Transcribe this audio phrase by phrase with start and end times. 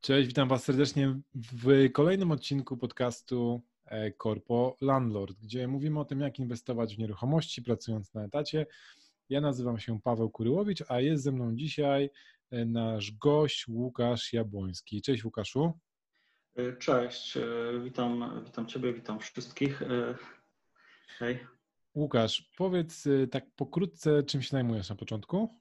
[0.00, 6.20] Cześć, witam Was serdecznie w kolejnym odcinku podcastu e, Corpo Landlord, gdzie mówimy o tym,
[6.20, 8.66] jak inwestować w nieruchomości, pracując na etacie.
[9.28, 12.10] Ja nazywam się Paweł Kuryłowicz, a jest ze mną dzisiaj
[12.50, 15.02] e, nasz gość Łukasz Jabłoński.
[15.02, 15.72] Cześć Łukaszu.
[16.56, 17.38] E, cześć,
[17.84, 19.82] witam, witam Ciebie, witam wszystkich.
[21.18, 21.46] Hej.
[21.94, 25.60] Łukasz, powiedz tak pokrótce, czym się zajmujesz na początku?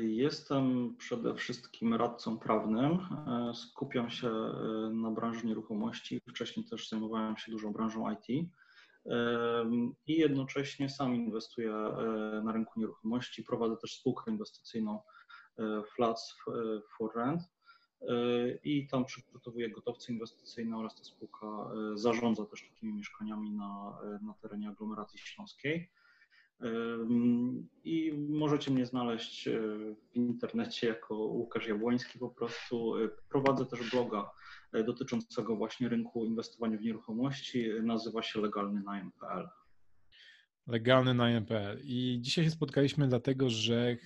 [0.00, 2.98] Jestem przede wszystkim radcą prawnym.
[3.54, 4.30] Skupiam się
[4.92, 6.20] na branży nieruchomości.
[6.28, 8.28] Wcześniej też zajmowałem się dużą branżą IT
[10.06, 11.72] i jednocześnie sam inwestuję
[12.44, 13.44] na rynku nieruchomości.
[13.44, 15.00] Prowadzę też spółkę inwestycyjną
[15.94, 16.36] Flats
[16.98, 17.42] for Rent
[18.64, 21.46] i tam przygotowuję gotowce inwestycyjne oraz ta spółka
[21.94, 25.90] zarządza też takimi mieszkaniami na, na terenie aglomeracji śląskiej.
[27.84, 29.60] I możecie mnie znaleźć e,
[30.12, 32.96] w internecie jako Łukasz Jabłoński po prostu.
[32.96, 34.30] E, prowadzę też bloga
[34.72, 37.70] e, dotyczącego właśnie rynku inwestowania w nieruchomości.
[37.82, 39.48] Nazywa się legalny najem.pl.
[40.66, 41.80] Legalny najem.pl.
[41.84, 43.96] I dzisiaj się spotkaliśmy dlatego, że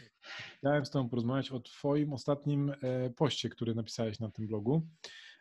[0.59, 2.73] chciałem z Tobą porozmawiać o Twoim ostatnim
[3.17, 4.89] poście, który napisałeś na tym blogu.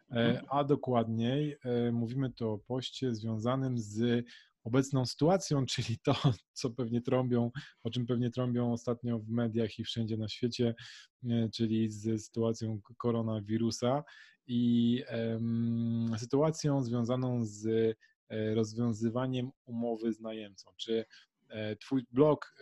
[0.10, 0.46] Mhm.
[0.50, 1.58] A dokładniej
[1.92, 4.26] mówimy to o poście związanym z
[4.66, 6.16] obecną sytuacją, czyli to,
[6.54, 7.52] co pewnie trąbią,
[7.84, 10.76] o czym pewnie trąbią ostatnio w mediach i wszędzie na świecie,
[11.30, 14.04] e, czyli z sytuacją koronawirusa
[14.48, 17.96] i um, sytuacją związaną z e,
[18.30, 20.72] rozwiązywaniem umowy z najemcą.
[20.78, 21.06] Czy
[21.50, 22.56] e, Twój blog,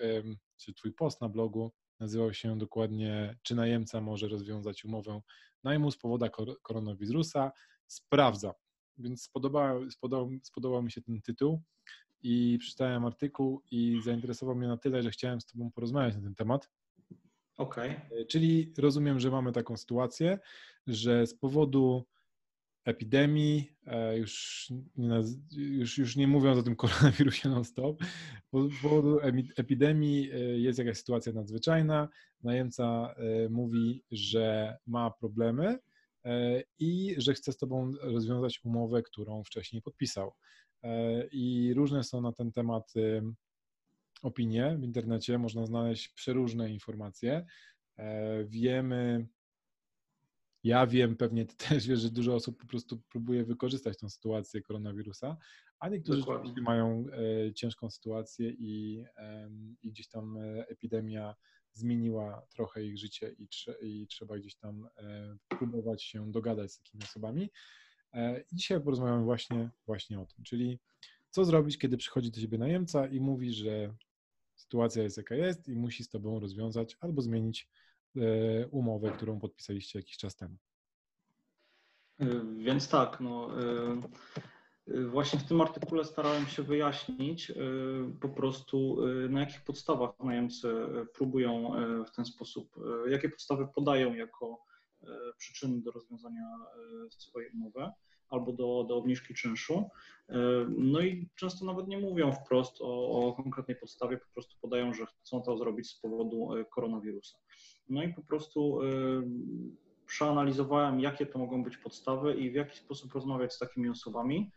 [0.58, 5.22] czy Twój post na blogu nazywał się dokładnie, czy najemca może rozwiązać umowę
[5.64, 6.26] najmu z powodu
[6.62, 7.52] koronawirusa?
[7.88, 8.54] Sprawdza.
[8.98, 11.62] Więc spodobał, spodobał, spodobał mi się ten tytuł
[12.24, 16.36] i przeczytałem artykuł i zainteresował mnie na tyle, że chciałem z Tobą porozmawiać na ten
[16.36, 16.70] temat.
[17.58, 17.92] Okej.
[17.92, 18.20] Okay.
[18.20, 20.40] E, czyli rozumiem, że mamy taką sytuację,
[20.88, 22.06] że z powodu
[22.86, 24.68] epidemii, e, już
[24.98, 25.22] nie,
[25.52, 28.04] już, już nie mówiąc o tym koronawirusie non-stop,
[28.54, 29.20] z powodu
[29.58, 32.10] epidemii e, jest jakaś sytuacja nadzwyczajna,
[32.44, 33.16] najemca
[33.50, 35.80] mówi, że ma problemy
[36.80, 40.34] i że chce z Tobą rozwiązać umowę, którą wcześniej podpisał.
[40.84, 42.94] E, i różne są na ten temat
[44.22, 47.46] opinie w internecie, można znaleźć przeróżne informacje.
[47.98, 49.28] E, wiemy,
[50.64, 54.62] ja wiem, pewnie ty też wiesz, że dużo osób po prostu próbuje wykorzystać tę sytuację
[54.62, 55.38] koronawirusa,
[55.80, 56.24] a niektórzy
[56.62, 57.06] mają
[57.48, 59.04] e, ciężką sytuację i,
[59.82, 60.38] i gdzieś tam
[60.68, 61.36] epidemia
[61.74, 63.48] zmieniła trochę ich życie i,
[63.82, 64.88] i trzeba gdzieś tam
[65.48, 67.50] próbować się dogadać z takimi osobami.
[68.14, 70.80] E, I dzisiaj porozmawiamy właśnie, właśnie o tym, czyli
[71.30, 73.96] co zrobić, kiedy przychodzi do ciebie najemca i mówi, że
[74.56, 77.83] sytuacja jest jaka jest i musi z tobą rozwiązać albo zmienić e,
[78.72, 80.56] umowę, którą podpisaliście jakiś czas temu.
[82.20, 82.26] E,
[82.58, 83.50] więc tak, no,
[85.08, 87.52] właśnie w tym artykule starałem się wyjaśnić
[88.22, 88.98] po prostu
[89.30, 90.74] na jakich podstawach najemcy
[91.14, 91.72] próbują
[92.06, 92.76] w ten sposób,
[93.10, 94.64] jakie podstawy podają jako
[95.38, 96.58] przyczyny do rozwiązania
[97.10, 97.92] swojej umowy
[98.34, 99.90] albo do, do obniżki czynszu.
[100.30, 100.38] E,
[100.70, 105.06] no i często nawet nie mówią wprost o, o konkretnej podstawie, po prostu podają, że
[105.06, 107.38] chcą to zrobić z powodu e, koronawirusa.
[107.94, 108.86] No i po prostu e,
[110.06, 114.52] przeanalizowałem, jakie to mogą być podstawy i w jaki sposób rozmawiać z takimi osobami,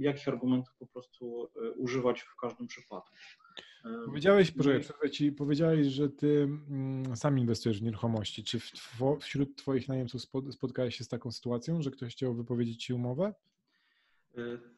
[0.00, 3.14] jakich argumentów po prostu używać w każdym przypadku.
[4.06, 8.44] Powiedziałeś, proszę, przerwę ci, powiedziałeś, że ty mm, sam inwestujesz w nieruchomości.
[8.44, 8.58] Czy
[9.20, 13.34] wśród twoich najemców spotkałeś się z taką sytuacją, że ktoś chciał wypowiedzieć ci umowę?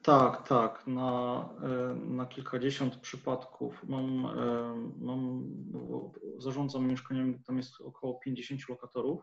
[0.03, 0.87] Tak, tak.
[0.87, 1.49] Na,
[1.93, 5.45] y, na kilkadziesiąt przypadków mam, y, mam,
[6.39, 9.23] zarządzam mieszkaniami, tam jest około 50 lokatorów.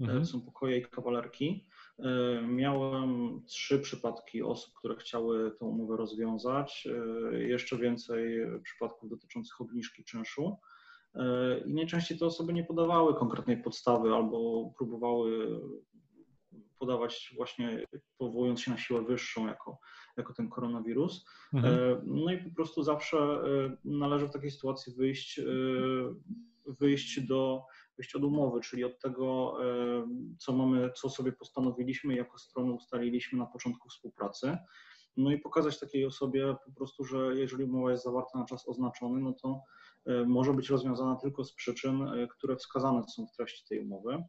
[0.00, 0.26] Mhm.
[0.26, 1.66] Są pokoje i kawalerki.
[1.98, 6.88] E, miałem trzy przypadki osób, które chciały tę umowę rozwiązać,
[7.32, 10.56] e, jeszcze więcej przypadków dotyczących obniżki czynszu.
[11.14, 15.60] E, I najczęściej te osoby nie podawały konkretnej podstawy albo próbowały
[16.78, 17.86] podawać właśnie
[18.18, 19.78] powołując się na siłę wyższą jako,
[20.16, 21.26] jako ten koronawirus.
[21.54, 22.00] Mhm.
[22.04, 23.40] No i po prostu zawsze
[23.84, 25.40] należy w takiej sytuacji wyjść,
[26.80, 27.62] wyjść do
[27.96, 29.58] wyjść od umowy, czyli od tego,
[30.38, 34.58] co mamy, co sobie postanowiliśmy, jako strony ustaliliśmy na początku współpracy.
[35.16, 39.20] No i pokazać takiej osobie po prostu, że jeżeli umowa jest zawarta na czas oznaczony,
[39.20, 39.60] no to
[40.26, 44.24] może być rozwiązana tylko z przyczyn, e, które wskazane są w treści tej umowy.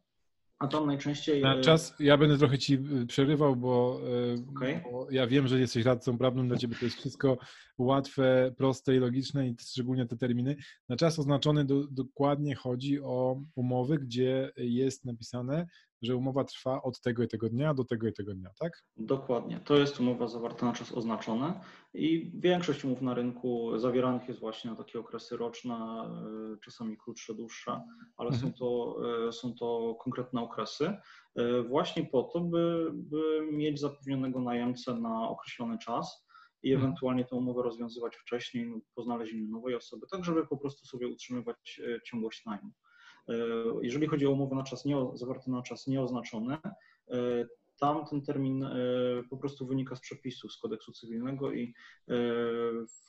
[0.58, 1.42] A tam najczęściej.
[1.42, 2.78] Na czas, ja będę trochę ci
[3.08, 4.00] przerywał, bo,
[4.56, 4.82] okay.
[4.92, 7.38] bo, ja wiem, że jesteś radcą prawnym, dla ciebie to jest wszystko
[7.78, 10.56] łatwe, proste i logiczne i szczególnie te terminy.
[10.88, 15.66] Na czas oznaczony do, dokładnie chodzi o umowy, gdzie jest napisane,
[16.02, 18.72] że umowa trwa od tego i tego dnia do tego i tego dnia, tak?
[18.96, 19.60] Dokładnie.
[19.64, 21.52] To jest umowa zawarta na czas oznaczony
[21.94, 27.34] i większość umów na rynku zawieranych jest właśnie na takie okresy roczne, e, czasami krótsze,
[27.34, 27.82] dłuższe,
[28.16, 28.52] ale mhm.
[28.52, 28.96] są, to,
[29.28, 30.96] e, są to konkretne okresy
[31.36, 36.28] e, właśnie po to, by, by mieć zapewnionego najemcę na określony czas
[36.62, 36.84] i mhm.
[36.84, 41.80] ewentualnie tę umowę rozwiązywać wcześniej po znalezieniu nowej osoby, tak żeby po prostu sobie utrzymywać
[42.04, 42.70] ciągłość najmu.
[43.28, 43.34] E,
[43.82, 46.58] jeżeli chodzi o umowę na czas nie, zawarte na czas nieoznaczony,
[47.10, 47.46] e,
[47.80, 48.72] tam ten termin e,
[49.30, 51.74] po prostu wynika z przepisów z kodeksu cywilnego i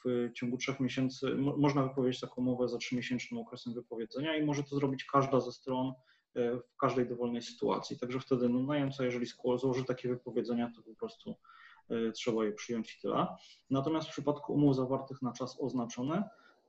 [0.06, 4.76] w ciągu trzech miesięcy można wypowiedzieć taką umowę za trzymiesięcznym okresem wypowiedzenia i może to
[4.76, 5.94] zrobić każda ze stron
[6.36, 8.00] w każdej dowolnej sytuacji.
[8.00, 9.26] Także wtedy no, najemca, jeżeli
[9.56, 11.36] złoży takie wypowiedzenia, to po prostu
[12.14, 13.28] trzeba je przyjąć i tyle.
[13.70, 16.24] Natomiast w przypadku umów zawartych na czas oznaczony,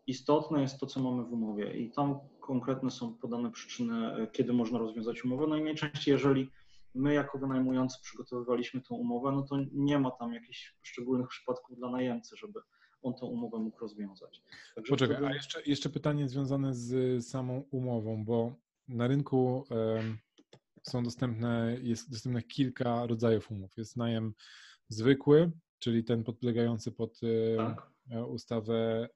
[0.06, 4.52] Istotne jest to, co mamy w umowie i tam konkretne są podane przyczyny, e, kiedy
[4.52, 5.46] można rozwiązać umowę.
[5.48, 6.50] No i najczęściej, jeżeli
[6.94, 11.90] my jako wynajmujący przygotowywaliśmy tą umowę, no to nie ma tam jakichś szczególnych przypadków dla
[11.90, 12.60] najemcy, żeby
[13.02, 14.42] on tą umowę mógł rozwiązać.
[14.74, 15.30] Także Poczekaj, wtedy...
[15.30, 18.54] a jeszcze, jeszcze pytanie związane z samą umową, bo
[18.88, 19.64] na rynku
[20.82, 23.76] są dostępne, jest dostępne kilka rodzajów umów.
[23.76, 24.34] Jest najem
[24.88, 27.20] zwykły, czyli ten podlegający pod
[27.56, 27.90] tak.
[28.10, 29.08] E, ustawę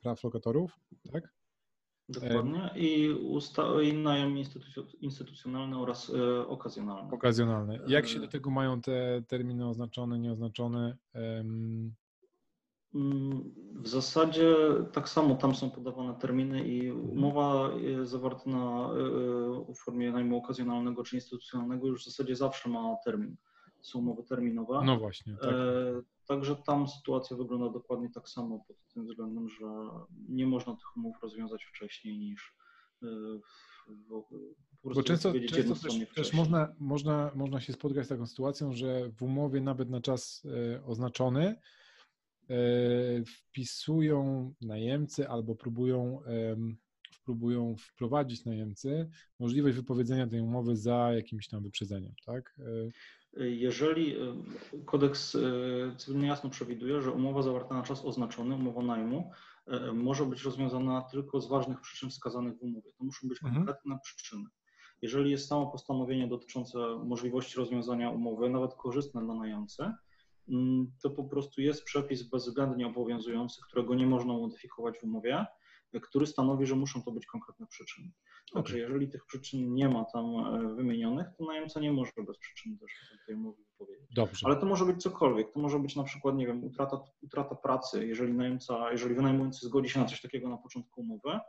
[0.00, 0.80] praw lokatorów,
[1.12, 1.34] tak?
[2.08, 2.70] Dokładnie.
[2.76, 4.36] I, usta- i najem
[5.00, 7.12] instytucjonalny oraz e, okazjonalny.
[7.12, 7.80] Okazjonalny.
[7.86, 10.96] Jak się do tego mają te terminy oznaczone, nieoznaczone?
[12.94, 14.56] Mm, w zasadzie
[14.92, 17.10] tak samo tam są podawane terminy i mhm.
[17.10, 17.70] umowa
[18.02, 18.88] zawarta na,
[19.74, 23.36] w formie najmu okazjonalnego czy instytucjonalnego już w zasadzie zawsze ma termin.
[23.80, 24.82] Są umowy terminowe.
[24.84, 25.36] No właśnie.
[25.36, 25.50] Tak.
[25.50, 29.66] E, Także tam sytuacja wygląda dokładnie tak samo pod tym względem, że
[30.28, 32.56] nie można tych umów rozwiązać wcześniej niż
[33.02, 33.06] y,
[33.86, 34.22] w,
[34.82, 39.10] po Bo często, często też, też, można, można, można się spotkać z taką sytuacją, że
[39.10, 40.42] w umowie nawet na czas
[40.74, 41.56] e, oznaczony
[42.50, 42.56] e,
[43.24, 46.22] wpisują najemcy albo próbują,
[47.24, 52.56] próbują wprowadzić najemcy możliwość wypowiedzenia tej umowy za jakimś tam wyprzedzeniem, tak?
[53.36, 54.34] Jeżeli e,
[54.84, 55.40] kodeks e,
[55.96, 59.30] cywilny jasno przewiduje, że umowa zawarta na czas oznaczony, umowa najmu,
[59.66, 62.92] e, może być rozwiązana tylko z ważnych przyczyn wskazanych w umowie.
[62.98, 63.54] To muszą być mhm.
[63.54, 64.44] konkretne przyczyny.
[65.02, 69.92] Jeżeli jest samo postanowienie dotyczące możliwości rozwiązania umowy, nawet korzystne dla najemcy,
[70.48, 75.46] mm, to po prostu jest przepis bezwzględnie obowiązujący, którego nie można modyfikować w umowie
[76.00, 78.10] który stanowi, że muszą to być konkretne przyczyny.
[78.52, 78.80] Także okay.
[78.80, 82.92] jeżeli tych przyczyn nie ma tam e, wymienionych, to najemca nie może bez przyczyny też
[83.26, 84.14] tej umowy wypowiedzieć.
[84.14, 84.46] Dobrze.
[84.46, 85.52] Ale to może być cokolwiek.
[85.52, 89.90] To może być na przykład, nie wiem, utrata, utrata pracy, jeżeli najemca, jeżeli wynajmujący zgodzi
[89.90, 91.40] się na coś takiego na początku umowy,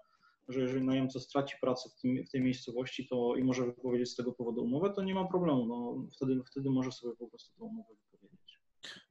[0.48, 4.16] że jeżeli najemca straci pracę w, tym, w tej miejscowości to i może wypowiedzieć z
[4.16, 5.66] tego powodu umowę, to nie ma problemu.
[5.66, 8.60] No, wtedy, wtedy może sobie po prostu tę umowę wypowiedzieć.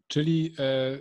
[0.06, 0.98] Czyli e,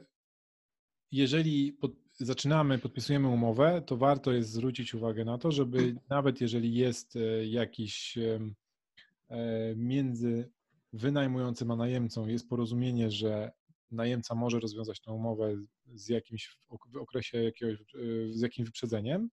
[1.12, 1.92] jeżeli pod,
[2.26, 7.46] zaczynamy, podpisujemy umowę, to warto jest zwrócić uwagę na to, żeby nawet jeżeli jest e,
[7.46, 10.50] jakiś e, między
[10.94, 13.52] wynajmującym a najemcą jest porozumienie, że
[13.92, 15.56] najemca może rozwiązać tę umowę
[15.94, 19.30] z jakimś w okresie jakiegoś, e, z jakimś wyprzedzeniem,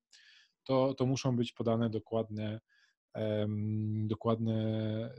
[0.64, 2.60] to, to muszą być podane dokładne,
[4.04, 5.14] dokładne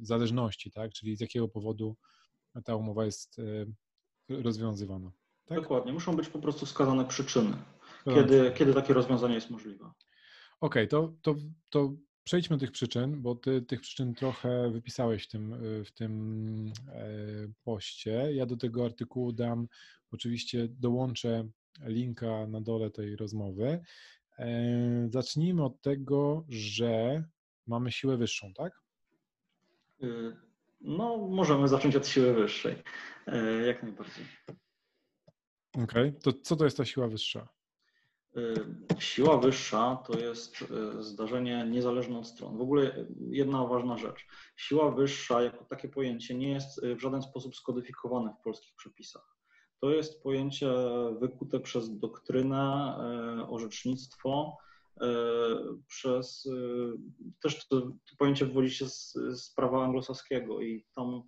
[0.00, 0.92] zależności, tak?
[0.92, 1.96] czyli z jakiego powodu
[2.64, 3.36] ta umowa jest
[4.28, 5.12] rozwiązywana.
[5.46, 5.60] Tak?
[5.60, 7.56] Dokładnie, muszą być po prostu wskazane przyczyny,
[8.04, 9.84] kiedy, kiedy takie rozwiązanie jest możliwe.
[9.84, 9.94] Okej,
[10.60, 11.34] okay, to, to,
[11.70, 11.92] to
[12.24, 17.04] przejdźmy do tych przyczyn, bo ty tych przyczyn trochę wypisałeś w tym, w tym e,
[17.64, 18.28] poście.
[18.32, 19.68] Ja do tego artykułu dam,
[20.12, 21.48] oczywiście dołączę
[21.82, 23.80] linka na dole tej rozmowy.
[24.38, 27.24] E, zacznijmy od tego, że
[27.66, 28.72] mamy siłę wyższą, tak?
[30.02, 30.36] Y,
[30.80, 32.74] no, możemy zacząć od siły wyższej,
[33.26, 34.24] e, jak najbardziej.
[35.74, 36.12] Okej, okay.
[36.12, 37.48] to co to jest ta siła wyższa?
[38.36, 38.54] Y,
[38.98, 42.58] siła wyższa to jest y, zdarzenie niezależne od stron.
[42.58, 44.26] W ogóle jedna ważna rzecz.
[44.56, 49.36] Siła wyższa jako takie pojęcie nie jest y, w żaden sposób skodyfikowane w polskich przepisach.
[49.80, 50.72] To jest pojęcie
[51.20, 52.96] wykute przez doktrynę,
[53.48, 54.56] orzecznictwo,
[55.86, 56.48] przez
[57.42, 61.22] też to, to pojęcie wywodzi się z, z prawa anglosaskiego i tam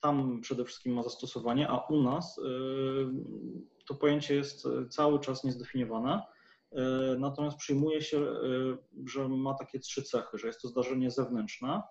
[0.00, 2.42] tam przede wszystkim ma zastosowanie, a u nas y,
[3.86, 6.22] to pojęcie jest cały czas niezdefiniowane
[7.18, 8.26] natomiast przyjmuje się,
[9.06, 11.82] że ma takie trzy cechy, że jest to zdarzenie zewnętrzne,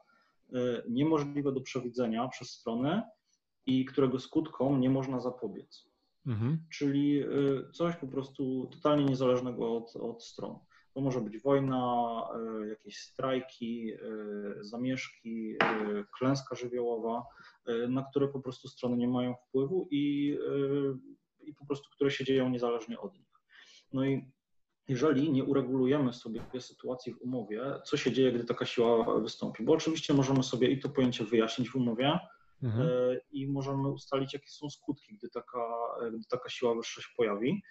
[0.89, 3.01] niemożliwe do przewidzenia przez strony
[3.65, 5.89] i którego skutkom nie można zapobiec.
[6.27, 6.65] Mhm.
[6.69, 7.24] Czyli
[7.74, 10.59] coś po prostu totalnie niezależnego od, od stron.
[10.93, 12.22] To może być wojna,
[12.63, 13.98] e, jakieś strajki, e,
[14.63, 17.24] zamieszki, e, klęska żywiołowa,
[17.89, 20.38] na które po prostu strony nie mają wpływu i,
[21.39, 23.27] i po prostu które się dzieją niezależnie od nich.
[23.93, 24.31] No i
[24.88, 29.63] jeżeli nie uregulujemy sobie sytuacji w umowie, co się dzieje, gdy taka siła wystąpi?
[29.63, 32.19] Bo oczywiście możemy sobie i to pojęcie wyjaśnić w umowie,
[32.63, 32.89] mhm.
[33.32, 35.68] i możemy ustalić, jakie są skutki, gdy taka,
[36.13, 37.62] gdy taka siła wyższa się pojawi.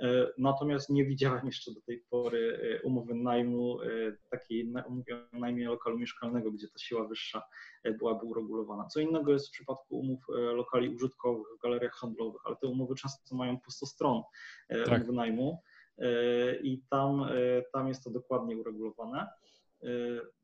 [0.00, 3.86] E, natomiast nie widziałem jeszcze do tej pory e, umowy najmu, e,
[4.30, 7.42] takiej umowy o najmie lokalu mieszkalnego, gdzie ta siła wyższa
[7.98, 8.86] byłaby uregulowana.
[8.86, 10.20] Co innego jest w przypadku umów
[10.54, 14.22] lokali użytkowych w galeriach handlowych, ale te umowy często mają po 100 stron
[14.68, 14.98] tak.
[14.98, 15.62] umowy najmu
[16.62, 17.28] i tam,
[17.72, 19.26] tam jest to dokładnie uregulowane.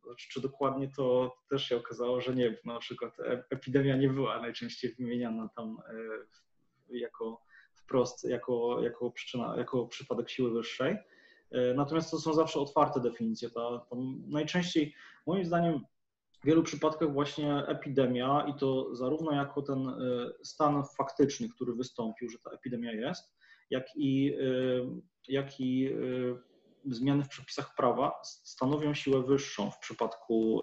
[0.05, 3.17] Znaczy, czy dokładnie to też się okazało, że nie, na przykład
[3.51, 5.77] epidemia nie była najczęściej wymieniana tam
[6.89, 7.43] jako
[7.75, 10.97] wprost jako, jako przyczyna, jako przypadek siły wyższej.
[11.51, 13.51] E, natomiast to są zawsze otwarte definicje.
[13.51, 14.95] Ta, ta najczęściej,
[15.27, 15.81] moim zdaniem,
[16.43, 19.95] w wielu przypadkach właśnie epidemia i to zarówno jako ten e,
[20.43, 23.35] stan faktyczny, który wystąpił, że ta epidemia jest,
[23.71, 25.91] jak i, e, jak i
[26.87, 30.63] zmiany w przepisach prawa stanowią siłę wyższą w przypadku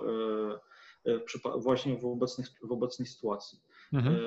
[1.58, 3.60] właśnie w, obecnych, w obecnej sytuacji.
[3.94, 4.20] Mhm.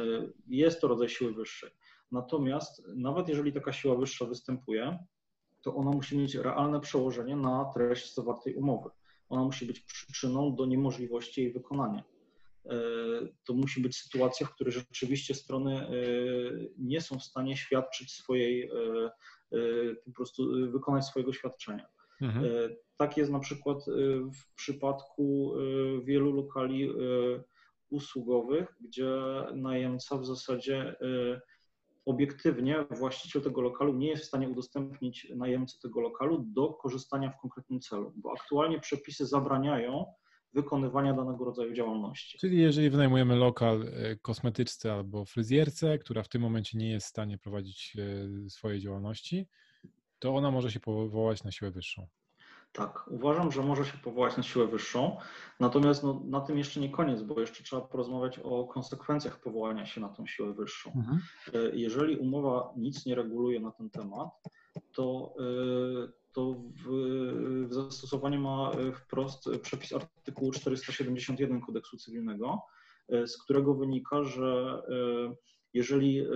[0.46, 1.70] Jest to rodzaj siły wyższej.
[2.12, 4.98] Natomiast nawet jeżeli taka siła wyższa występuje,
[5.62, 8.90] to ona musi mieć realne przełożenie na treść zawartej umowy.
[9.28, 12.04] Ona musi być przyczyną do niemożliwości jej wykonania.
[12.66, 12.76] E,
[13.44, 15.90] to musi być sytuacja, w której rzeczywiście strony e,
[16.78, 18.70] nie są w stanie świadczyć swojej, e,
[20.04, 21.86] po prostu wykonać swojego świadczenia.
[22.20, 22.46] Mhm.
[22.96, 23.84] Tak jest na przykład
[24.34, 25.54] w przypadku
[26.04, 26.90] wielu lokali
[27.90, 29.10] usługowych, gdzie
[29.54, 30.96] najemca w zasadzie
[32.06, 37.40] obiektywnie właściciel tego lokalu nie jest w stanie udostępnić najemcy tego lokalu do korzystania w
[37.40, 40.06] konkretnym celu, bo aktualnie przepisy zabraniają
[40.54, 42.38] wykonywania danego rodzaju działalności.
[42.38, 47.10] Czyli jeżeli wynajmujemy lokal e, kosmetyczce albo fryzjerce, która w tym momencie nie jest w
[47.10, 47.96] stanie prowadzić
[48.46, 49.46] e, swojej działalności,
[50.18, 52.06] to ona może się powołać na siłę wyższą.
[52.72, 55.16] Tak, uważam, że może się powołać na siłę wyższą,
[55.60, 60.00] natomiast no, na tym jeszcze nie koniec, bo jeszcze trzeba porozmawiać o konsekwencjach powołania się
[60.00, 60.92] na tą siłę wyższą.
[60.96, 61.20] Mhm.
[61.54, 64.28] E, jeżeli umowa nic nie reguluje na ten temat,
[64.92, 66.88] to, e, to w,
[67.68, 72.62] w zastosowaniu ma wprost przepis artykułu 471 kodeksu cywilnego,
[73.08, 74.82] e, z którego wynika, że
[75.74, 76.26] jeżeli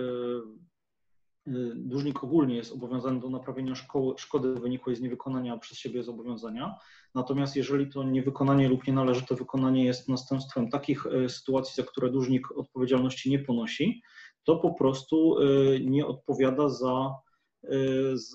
[1.49, 6.75] Y, dłużnik ogólnie jest obowiązany do naprawienia szkoły, szkody wynikłej z niewykonania przez siebie zobowiązania.
[7.15, 13.29] Natomiast jeżeli to niewykonanie lub nienależyte wykonanie jest następstwem takich sytuacji, za które dłużnik odpowiedzialności
[13.29, 14.01] nie ponosi,
[14.43, 15.35] to po prostu
[15.81, 17.15] nie odpowiada za,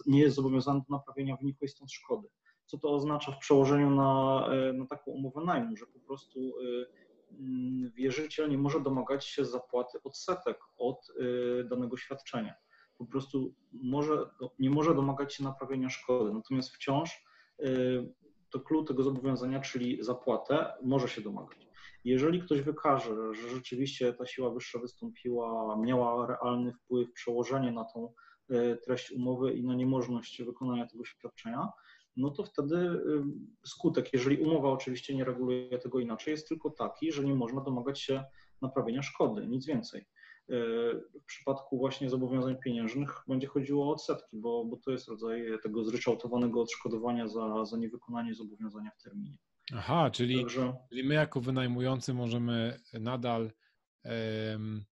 [0.06, 2.28] nie jest zobowiązany do naprawienia wynikłej stąd szkody.
[2.66, 6.52] Co to oznacza w przełożeniu na, na taką umowę najmu, że po prostu
[7.30, 11.06] mm, wierzyciel nie może domagać się zapłaty odsetek od
[11.70, 12.54] danego świadczenia
[12.98, 17.24] po prostu może, nie może domagać się naprawienia szkody, natomiast wciąż
[17.60, 18.14] y,
[18.50, 21.68] to klucz tego zobowiązania, czyli zapłatę, może się domagać.
[22.04, 28.04] Jeżeli ktoś wykaże, że rzeczywiście ta siła wyższa wystąpiła, miała realny wpływ, przełożenie na tą
[28.06, 28.12] y,
[28.84, 31.68] treść umowy i na niemożność wykonania tego świadczenia,
[32.16, 33.22] no to wtedy y,
[33.66, 38.00] skutek, jeżeli umowa oczywiście nie reguluje tego inaczej, jest tylko taki, że nie można domagać
[38.00, 38.24] się
[38.62, 40.06] naprawienia szkody, nic więcej.
[40.50, 40.56] E,
[41.20, 45.84] w przypadku właśnie zobowiązań pieniężnych będzie chodziło o odsetki, bo, bo to jest rodzaj tego
[45.84, 49.36] zryczałtowanego odszkodowania za, za niewykonanie zobowiązania w terminie.
[49.74, 50.76] Aha, czyli, Także...
[50.88, 53.52] czyli my jako wynajmujący możemy nadal
[54.04, 54.84] um,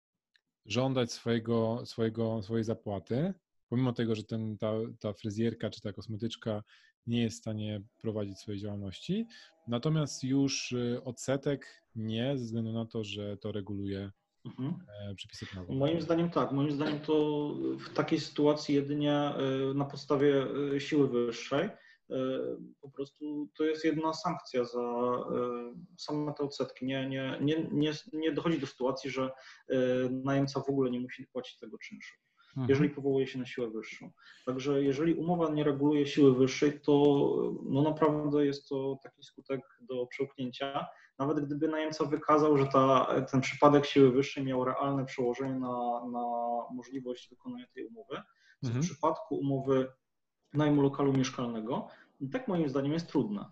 [0.66, 3.34] żądać swojego, swojego, swojej zapłaty,
[3.68, 6.62] pomimo tego, że ten, ta, ta fryzjerka czy ta kosmetyczka
[7.06, 9.26] nie jest w stanie prowadzić swojej działalności,
[9.68, 14.10] natomiast już y, odsetek nie, ze względu na to, że to reguluje
[14.44, 14.74] Mhm.
[15.10, 15.74] E, przepisy prawa.
[15.74, 16.52] Moim zdaniem tak.
[16.52, 19.34] Moim zdaniem to w takiej sytuacji jedynie e,
[19.74, 21.68] na podstawie e, siły wyższej
[22.80, 24.82] po prostu to jest jedna sankcja za
[25.98, 26.86] same te odsetki.
[26.86, 29.30] Nie, nie, nie, nie, nie dochodzi do sytuacji, że
[30.10, 32.14] najemca w ogóle nie musi płacić tego czynszu.
[32.56, 32.68] Mhm.
[32.68, 34.10] jeżeli powołuje się na siłę wyższą.
[34.46, 36.92] Także jeżeli umowa nie reguluje siły wyższej, to
[37.64, 40.86] no naprawdę jest to taki skutek do przełknięcia.
[41.18, 46.24] Nawet gdyby najemca wykazał, że ta, ten przypadek siły wyższej miał realne przełożenie na, na
[46.74, 48.22] możliwość wykonania tej umowy,
[48.64, 48.82] mhm.
[48.82, 49.92] w przypadku umowy
[50.54, 51.88] najmu lokalu mieszkalnego,
[52.30, 53.44] tak moim zdaniem jest trudne.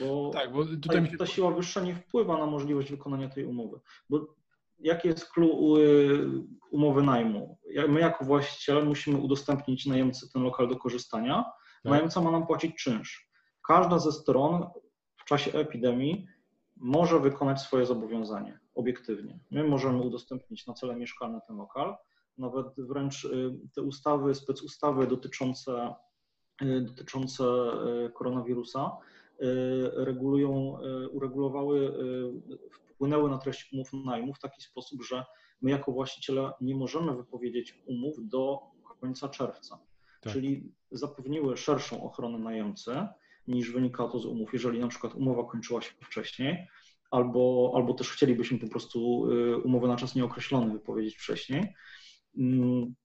[0.00, 3.80] Bo, tak, bo tutaj ta, ta siła wyższa nie wpływa na możliwość wykonania tej umowy.
[4.10, 4.34] Bo
[4.78, 6.28] jaki jest clue y,
[6.70, 7.58] umowy najmu?
[7.88, 11.44] My jako właściciele musimy udostępnić najemcy ten lokal do korzystania.
[11.82, 11.90] Tak.
[11.92, 13.30] Najemca ma nam płacić czynsz.
[13.66, 14.66] Każda ze stron
[15.16, 16.26] w czasie epidemii
[16.76, 19.38] może wykonać swoje zobowiązanie obiektywnie.
[19.50, 21.96] My możemy udostępnić na cele mieszkalne ten lokal,
[22.38, 25.94] nawet wręcz y, te ustawy, specustawy dotyczące,
[26.82, 27.44] dotyczące
[28.14, 28.96] koronawirusa
[29.94, 30.78] regulują,
[31.12, 31.92] uregulowały
[32.70, 35.24] wpłynęły na treść umów najmu w taki sposób, że
[35.62, 38.58] my jako właściciele nie możemy wypowiedzieć umów do
[39.00, 39.78] końca czerwca.
[40.20, 40.32] Tak.
[40.32, 43.06] Czyli zapewniły szerszą ochronę najemcy
[43.48, 46.68] niż wynika to z umów, jeżeli na przykład umowa kończyła się wcześniej,
[47.10, 49.28] albo, albo też chcielibyśmy po prostu
[49.64, 51.74] umowę na czas nieokreślony wypowiedzieć wcześniej,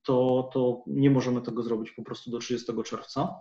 [0.02, 3.34] to, to nie możemy tego zrobić po prostu do 30 czerwca.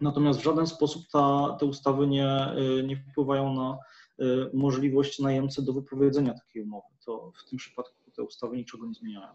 [0.00, 3.78] Natomiast w żaden sposób ta, te ustawy nie, y, nie wpływają na
[4.20, 6.86] Y, możliwość najemcy do wypowiedzenia takiej umowy.
[7.04, 9.34] To w tym przypadku te ustawy niczego nie zmieniają.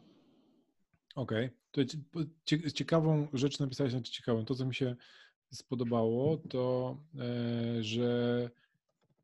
[1.15, 1.49] Okej.
[1.71, 2.71] Okay.
[2.73, 4.45] ciekawą rzecz napisałeś, znaczy ciekawą.
[4.45, 4.95] To, co mi się
[5.51, 8.49] spodobało, to e, że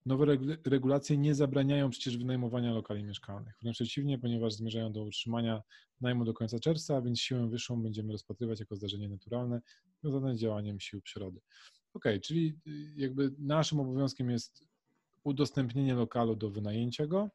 [0.08, 0.26] nowe
[0.66, 3.56] regulacje nie zabraniają przecież wynajmowania lokali mieszkalnych.
[3.62, 5.62] Wręcz przeciwnie, ponieważ zmierzają do utrzymania
[6.02, 9.62] najmu do końca czerwca, więc siłę wyższą będziemy rozpatrywać jako zdarzenie naturalne
[10.04, 11.40] związane z działaniem sił przyrody.
[11.94, 14.64] Okay, czyli y, jakby naszym obowiązkiem jest
[15.24, 17.30] udostępnienie lokalu do wynajęcia go,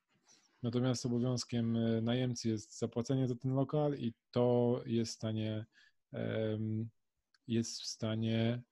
[0.62, 5.67] natomiast obowiązkiem e, najemcy jest zapłacenie za ten lokal i to jest w stanie,
[7.49, 8.62] jest w stanie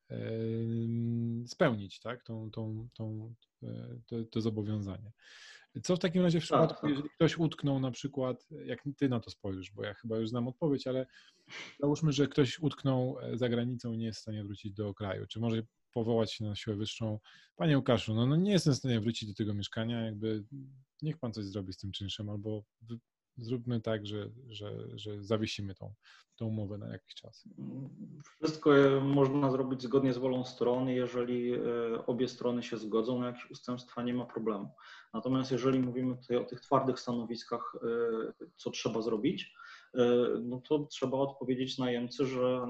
[1.47, 3.35] spełnić tak, tą, tą, tą,
[4.07, 5.13] to, to zobowiązanie.
[5.83, 6.91] Co w takim razie w tak, przypadku, tak.
[6.91, 10.49] jeżeli ktoś utknął na przykład, jak ty na to spojrzysz, bo ja chyba już znam
[10.49, 11.07] odpowiedź, ale
[11.81, 15.27] załóżmy, że ktoś utknął e, za granicą i nie jest w stanie wrócić do kraju.
[15.27, 15.63] Czy może
[15.93, 17.19] powołać się na siłę wyższą.
[17.57, 20.45] Panie Łukaszu, no, no nie jestem w stanie wrócić do tego mieszkania, jakby
[21.03, 22.65] niech pan coś zrobi z tym czynszem, albo
[23.37, 25.95] zróbmy tak, że, że, że zawiesimy tą,
[26.37, 27.49] tą umowę na jakiś czas.
[28.25, 28.71] Wszystko
[29.03, 31.59] można zrobić zgodnie z wolą stron, jeżeli e,
[32.07, 34.69] obie strony się zgodzą na jakieś ustępstwa, nie ma problemu.
[35.15, 39.55] Natomiast jeżeli mówimy tutaj o tych twardych stanowiskach, e, co trzeba zrobić,
[39.95, 40.05] e,
[40.43, 42.67] no to trzeba odpowiedzieć najemcy, że,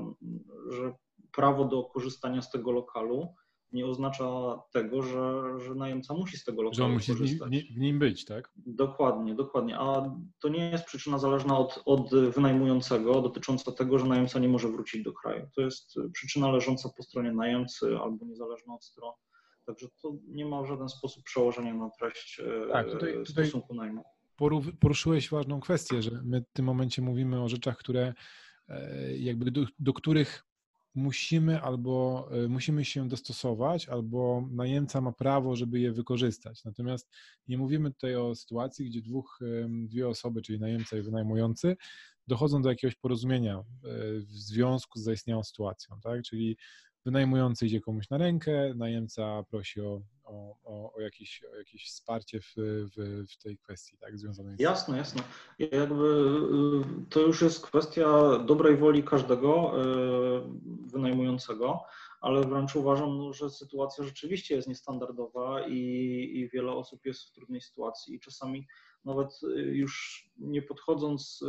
[0.70, 0.94] że
[1.32, 3.34] prawo do korzystania z tego lokalu
[3.72, 7.50] nie oznacza tego, że, że najemca musi z tego lokalu że musi korzystać.
[7.74, 8.50] w nim być, tak?
[8.56, 9.78] Dokładnie, dokładnie.
[9.78, 14.68] A to nie jest przyczyna zależna od, od wynajmującego dotycząca tego, że najemca nie może
[14.68, 15.48] wrócić do kraju.
[15.54, 19.12] To jest przyczyna leżąca po stronie najemcy albo niezależna od stron.
[19.66, 24.04] Także to nie ma w żaden sposób przełożenia na treść e, tak, tutaj, stosunku najmu.
[24.80, 28.14] Poruszyłeś ważną kwestię, że my w tym momencie mówimy o rzeczach, które
[28.68, 30.49] e, jakby do, do których
[30.94, 36.64] musimy albo e, musimy się dostosować, albo najemca ma prawo, żeby je wykorzystać.
[36.64, 37.10] Natomiast
[37.48, 39.40] nie mówimy tutaj o sytuacji, gdzie dwóch,
[39.88, 41.76] dwie osoby, czyli najemca i wynajmujący,
[42.30, 43.62] dochodzą do jakiegoś porozumienia e,
[44.20, 46.22] w związku z zaistniałą sytuacją, tak?
[46.22, 46.56] Czyli
[47.04, 52.40] wynajmujący idzie komuś na rękę, najemca prosi o, o, o, o, jakieś, o jakieś wsparcie
[52.40, 54.60] w, w, w tej kwestii, tak, związanej z...
[54.60, 55.22] Jasne, jasne.
[55.58, 60.42] Jakby y, to już jest kwestia dobrej woli każdego y,
[60.92, 61.80] wynajmującego,
[62.20, 65.76] ale wręcz uważam, no, że sytuacja rzeczywiście jest niestandardowa i,
[66.34, 68.66] i wiele osób jest w trudnej sytuacji i czasami
[69.04, 71.44] nawet y, już nie podchodząc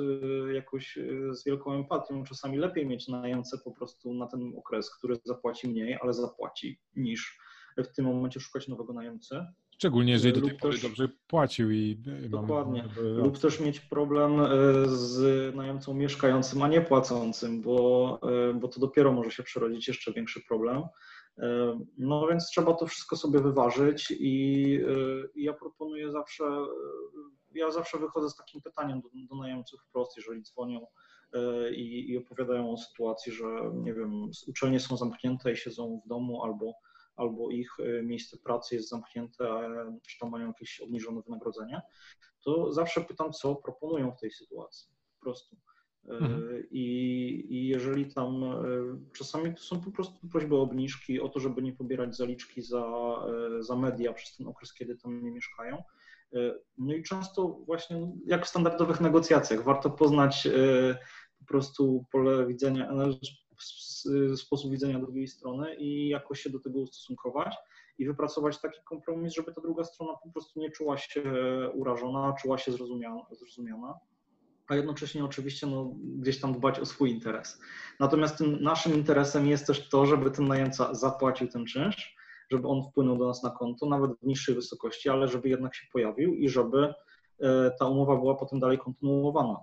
[0.53, 0.99] jakoś
[1.31, 5.97] z wielką empatią, czasami lepiej mieć najemcę po prostu na ten okres, który zapłaci mniej,
[6.01, 7.39] ale zapłaci, niż
[7.77, 9.45] w tym momencie szukać nowego najemcy.
[9.71, 11.97] Szczególnie, jeżeli do tej pory też, dobrze płacił i
[12.29, 12.83] Dokładnie.
[12.95, 13.09] Mamy...
[13.09, 14.31] Lub też mieć problem
[14.85, 18.19] z najemcą mieszkającym, a nie płacącym, bo,
[18.55, 20.83] bo to dopiero może się przerodzić jeszcze większy problem.
[21.97, 24.79] No więc trzeba to wszystko sobie wyważyć i,
[25.35, 26.45] i ja proponuję zawsze
[27.55, 30.87] ja zawsze wychodzę z takim pytaniem do, do najemców wprost, jeżeli dzwonią
[31.33, 36.07] e, i, i, opowiadają o sytuacji, że nie wiem, uczelnie są zamknięte i siedzą w
[36.07, 36.73] domu albo,
[37.15, 39.69] albo ich e, miejsce pracy jest zamknięte,
[40.07, 41.81] czy tam mają jakieś obniżone wynagrodzenie,
[42.43, 44.89] to zawsze pytam, co proponują w tej sytuacji.
[45.19, 45.55] Po prostu.
[46.05, 46.67] E, mhm.
[46.71, 46.85] I,
[47.49, 48.43] I, jeżeli tam
[49.13, 53.15] czasami to są po prostu prośby o obniżki, o to, żeby nie pobierać zaliczki za,
[53.59, 55.83] za media przez ten okres, kiedy tam nie mieszkają,
[56.35, 60.51] E, no i często właśnie jak w standardowych negocjacjach warto poznać e,
[61.39, 63.13] po prostu pole widzenia, e,
[64.35, 67.55] sposób widzenia drugiej strony i jakoś się do tego ustosunkować
[67.97, 71.23] i wypracować taki kompromis, żeby ta druga strona po prostu nie czuła się
[71.73, 73.21] urażona, czuła się zrozumiana.
[73.31, 73.99] zrozumiana.
[74.67, 77.61] a jednocześnie oczywiście no, gdzieś tam dbać o swój interes.
[77.99, 82.15] Natomiast tym naszym interesem jest też to, żeby ten najemca zapłacił ten czynsz,
[82.51, 85.87] żeby on wpłynął do nas na konto, nawet w niższej wysokości, ale żeby jednak się
[85.93, 86.93] pojawił i żeby
[87.39, 89.57] e, ta umowa była potem dalej kontynuowana.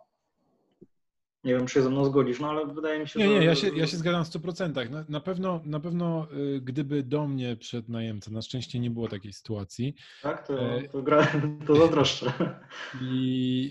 [1.44, 3.38] Nie wiem, czy się ze mną zgodzisz, no ale wydaje mi się, nie, że...
[3.38, 4.90] Nie, ja się, ja się zgadzam w 100%.
[4.90, 9.08] Na, na pewno, na pewno y, gdyby do mnie przed najemca, na szczęście nie było
[9.08, 9.94] takiej sytuacji.
[10.22, 11.26] Tak, to, e, to, gra,
[11.66, 12.32] to zazdroszczę.
[13.02, 13.70] I,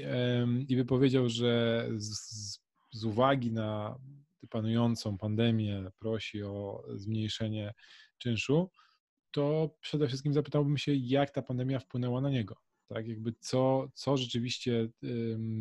[0.70, 2.60] I by powiedział, że z,
[2.92, 4.00] z uwagi na
[4.50, 7.74] panującą pandemię prosi o zmniejszenie
[8.18, 8.72] czynszu,
[9.32, 13.08] to przede wszystkim zapytałbym się, jak ta pandemia wpłynęła na niego tak?
[13.08, 14.90] Jakby co, co rzeczywiście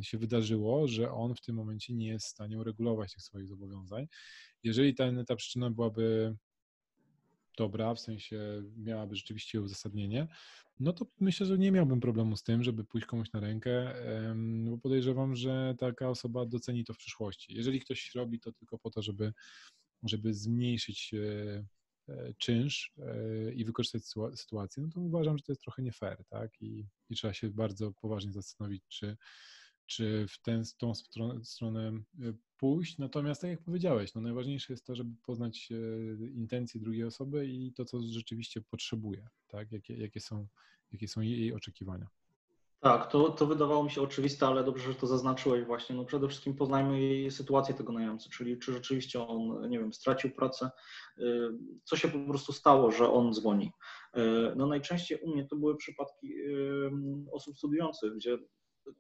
[0.03, 4.09] się wydarzyło, że on w tym momencie nie jest w stanie uregulować tych swoich zobowiązań.
[4.63, 6.37] Jeżeli ta, ta przyczyna byłaby
[7.59, 10.29] dobra, w sensie miałaby rzeczywiście uzasadnienie,
[10.81, 13.95] no to myślę, że nie miałbym problemu z tym, żeby pójść komuś na rękę,
[14.71, 17.55] bo podejrzewam, że taka osoba doceni to w przyszłości.
[17.55, 19.33] Jeżeli ktoś robi to tylko po to, żeby,
[20.03, 21.65] żeby zmniejszyć e,
[22.39, 24.03] czynsz e, i wykorzystać
[24.35, 26.63] sytuację, no to uważam, że to jest trochę nie fair, tak?
[26.63, 29.17] I, i trzeba się bardzo poważnie zastanowić, czy,
[29.87, 32.03] czy w tę tą stronę, stronę e,
[32.57, 32.99] pójść.
[32.99, 35.69] Natomiast, tak jak powiedziałeś, no najważniejsze jest to, żeby poznać
[36.35, 39.73] intencje drugiej osoby i to, co rzeczywiście potrzebuje, tak?
[39.73, 40.47] Jakie, jakie, są,
[40.93, 42.09] jakie są jej oczekiwania.
[42.87, 45.97] Tak, to, to wydawało mi się oczywiste, ale dobrze, że to zaznaczyłeś właśnie.
[45.97, 50.71] No przede wszystkim poznajmy sytuację tego najemcy, czyli czy rzeczywiście on, nie wiem, stracił pracę,
[51.19, 51.23] y,
[51.85, 53.73] co się po prostu stało, że on dzwoni.
[54.17, 54.21] Y,
[54.57, 56.91] no najczęściej u mnie to były przypadki y,
[57.33, 58.39] osób studiujących, gdzie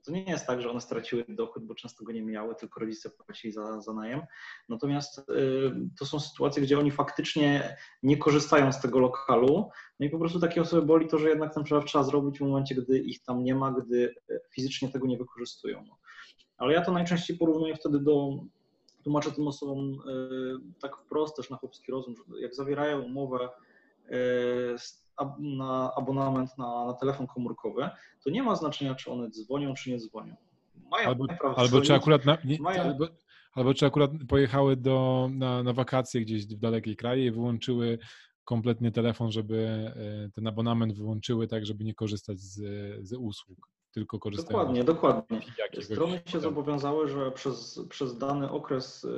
[0.04, 3.10] to nie jest tak, że one straciły dochód, bo często go nie miały, tylko rodzice
[3.10, 4.20] płacili za, za najem.
[4.68, 5.22] Natomiast y,
[5.98, 9.70] to są sytuacje, gdzie oni faktycznie nie korzystają z tego lokalu.
[10.00, 12.42] No i po prostu takie osoby boli to, że jednak ten przelew trzeba zrobić w
[12.42, 15.84] momencie, gdy ich tam nie ma, gdy y, fizycznie tego nie wykorzystują.
[16.58, 18.30] Ale ja to najczęściej porównuję wtedy do,
[19.02, 23.48] tłumaczę tym osobom y, tak wprost też na chłopski rozum, że jak zawierają umowę
[24.78, 25.05] z
[25.38, 27.90] na abonament na, na telefon komórkowy,
[28.24, 30.36] to nie ma znaczenia, czy one dzwonią, czy nie dzwonią.
[30.90, 31.26] Mają albo,
[31.56, 32.82] albo czy akurat na, nie, mają...
[32.82, 33.08] albo,
[33.52, 37.98] albo, czy akurat pojechały do, na, na wakacje gdzieś w dalekiej kraje i wyłączyły
[38.44, 39.56] kompletnie telefon, żeby
[39.96, 42.60] e, ten abonament wyłączyły tak, żeby nie korzystać z,
[43.08, 44.58] z usług tylko korzystają.
[44.58, 45.40] Dokładnie, dokładnie.
[45.80, 49.08] Strony się zobowiązały, że przez, przez dany okres y,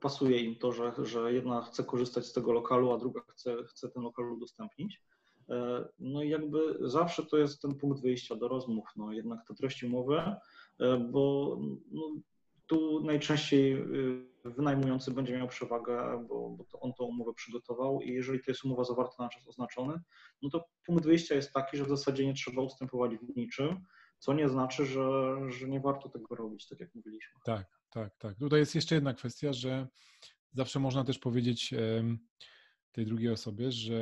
[0.00, 3.88] pasuje im to, że, że jedna chce korzystać z tego lokalu, a druga chce, chce
[3.88, 5.02] ten lokal udostępnić.
[5.50, 5.54] Y,
[5.98, 9.84] no i jakby zawsze to jest ten punkt wyjścia do rozmów, no jednak to treść
[9.84, 11.56] umowy, y, bo
[11.90, 12.02] no,
[12.66, 13.84] tu najczęściej
[14.56, 18.64] wynajmujący będzie miał przewagę, bo, bo to on tą umowę przygotował i jeżeli to jest
[18.64, 20.00] umowa zawarta na czas oznaczony,
[20.42, 23.80] no to punkt wyjścia jest taki, że w zasadzie nie trzeba ustępować w niczym,
[24.18, 27.40] co nie znaczy, że, że nie warto tego robić, tak jak mówiliśmy.
[27.44, 28.38] Tak, tak, tak.
[28.38, 29.86] Tutaj jest jeszcze jedna kwestia, że
[30.52, 31.74] zawsze można też powiedzieć
[32.92, 33.94] tej drugiej osobie, że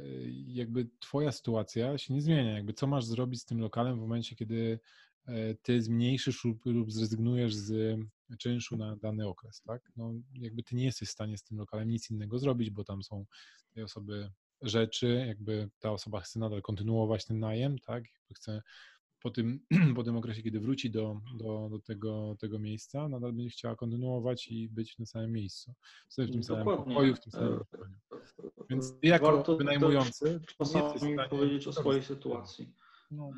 [0.00, 4.00] y, jakby twoja sytuacja się nie zmienia, jakby co masz zrobić z tym lokalem w
[4.00, 4.80] momencie, kiedy
[5.26, 7.98] e, ty zmniejszysz lub, lub zrezygnujesz z
[8.36, 9.92] czynszu na dany okres, tak?
[9.96, 13.02] No jakby ty nie jesteś w stanie z tym lokalem nic innego zrobić, bo tam
[13.02, 13.24] są
[13.74, 14.30] tej osoby
[14.62, 18.04] rzeczy, jakby ta osoba chce nadal kontynuować ten najem, tak?
[18.14, 18.62] Jakby chce
[19.22, 19.60] po tym,
[19.96, 24.48] po tym okresie, kiedy wróci do, do, do tego, tego miejsca, nadal będzie chciała kontynuować
[24.48, 25.74] i być w tym samym miejscu,
[26.10, 26.44] w tym Dokładnie.
[26.44, 27.94] samym pokoju, w tym samym pokoju.
[28.70, 32.74] Więc jako Warto wynajmujący czasami powiedzieć o swojej sytuacji.
[33.10, 33.32] No.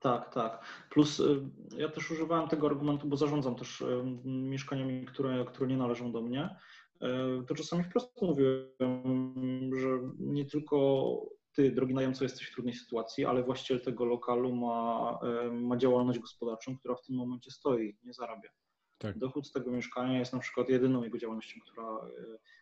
[0.00, 0.64] Tak, tak.
[0.90, 1.40] Plus y,
[1.76, 6.22] ja też używałem tego argumentu, bo zarządzam też y, mieszkaniami, które, które nie należą do
[6.22, 6.56] mnie.
[7.02, 11.20] Y, to czasami wprost mówiłem, że nie tylko
[11.52, 15.18] ty, drogi najemco, jesteś w trudnej sytuacji, ale właściciel tego lokalu ma,
[15.52, 18.50] ma działalność gospodarczą, która w tym momencie stoi, nie zarabia.
[18.98, 19.18] Tak.
[19.18, 21.98] Dochód z tego mieszkania jest na przykład jedyną jego działalnością, która,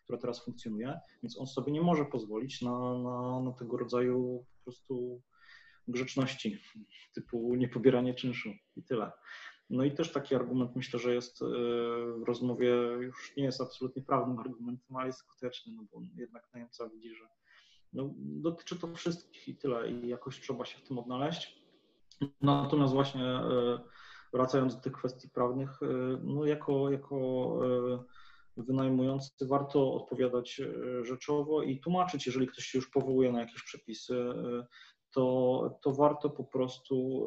[0.04, 4.64] która teraz funkcjonuje, więc on sobie nie może pozwolić na, na, na tego rodzaju po
[4.64, 5.22] prostu
[5.88, 6.62] grzeczności,
[7.14, 9.12] typu niepobieranie czynszu i tyle.
[9.70, 11.46] No i też taki argument myślę, że jest e,
[12.18, 12.70] w rozmowie,
[13.00, 17.28] już nie jest absolutnie prawnym argumentem, ale jest skuteczny, no bo jednak najemca widzi, że
[17.92, 21.62] no, dotyczy to wszystkich i tyle i jakoś trzeba się w tym odnaleźć.
[22.40, 23.78] Natomiast właśnie e,
[24.32, 25.86] wracając do tych kwestii prawnych, e,
[26.22, 27.60] no jako, jako
[28.56, 30.60] wynajmujący warto odpowiadać
[31.02, 34.14] rzeczowo i tłumaczyć, jeżeli ktoś się już powołuje na jakieś przepisy,
[35.16, 37.26] to, to warto po prostu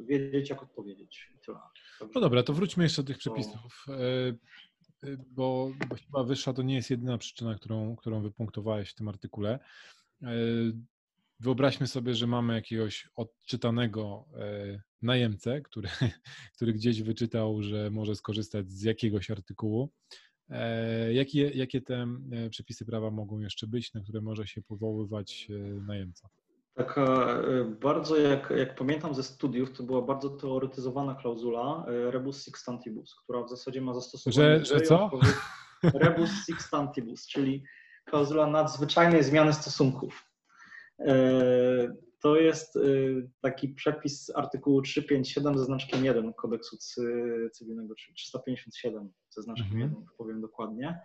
[0.00, 1.32] y, wiedzieć, jak odpowiedzieć.
[2.14, 3.92] No dobra, to wróćmy jeszcze do tych przepisów, e,
[5.08, 9.08] e, bo, bo chyba wyższa to nie jest jedyna przyczyna, którą, którą wypunktowałeś w tym
[9.08, 9.58] artykule.
[11.40, 14.24] Wyobraźmy sobie, że mamy jakiegoś odczytanego
[15.02, 15.88] najemcę, który,
[16.56, 19.90] który gdzieś wyczytał, że może skorzystać z jakiegoś artykułu.
[20.50, 22.06] E, jakie, jakie te
[22.50, 25.48] przepisy prawa mogą jeszcze być, na które może się powoływać
[25.86, 26.28] najemca?
[26.78, 27.28] Taka
[27.80, 33.50] bardzo, jak, jak pamiętam ze studiów, to była bardzo teoretyzowana klauzula rebus sixtantibus, która w
[33.50, 34.58] zasadzie ma zastosowanie...
[34.58, 35.10] Że, że co?
[35.94, 37.64] Rebus sixtantibus, czyli
[38.04, 40.28] klauzula nadzwyczajnej zmiany stosunków.
[40.98, 42.80] E, to jest e,
[43.40, 46.76] taki przepis artykułu 357 ze znaczkiem 1 kodeksu
[47.52, 49.90] cywilnego, czyli 357 ze znaczkiem mhm.
[49.90, 51.00] 1, powiem dokładnie, e,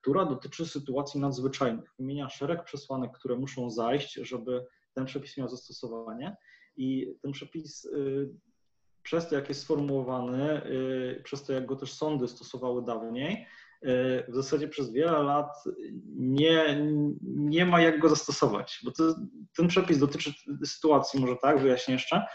[0.00, 1.94] która dotyczy sytuacji nadzwyczajnych.
[1.98, 6.36] Wymienia szereg przesłanek, które muszą zajść, żeby ten przepis miał zastosowanie.
[6.76, 7.88] I ten przepis
[9.02, 10.62] przez to, jak jest sformułowany,
[11.24, 13.46] przez to, jak go też sądy stosowały dawniej,
[14.28, 15.64] w zasadzie przez wiele lat
[16.16, 16.86] nie,
[17.22, 19.14] nie ma jak go zastosować, bo to,
[19.56, 20.32] ten przepis dotyczy
[20.64, 22.26] sytuacji, może tak, wyjaśnię jeszcze, e,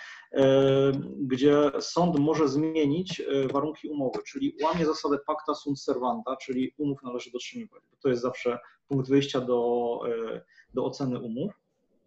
[1.20, 7.04] gdzie sąd może zmienić e, warunki umowy, czyli łamie zasadę pacta sunt servanta, czyli umów
[7.04, 7.84] należy dotrzymywać.
[8.02, 10.42] To jest zawsze punkt wyjścia do, e,
[10.74, 11.54] do oceny umów,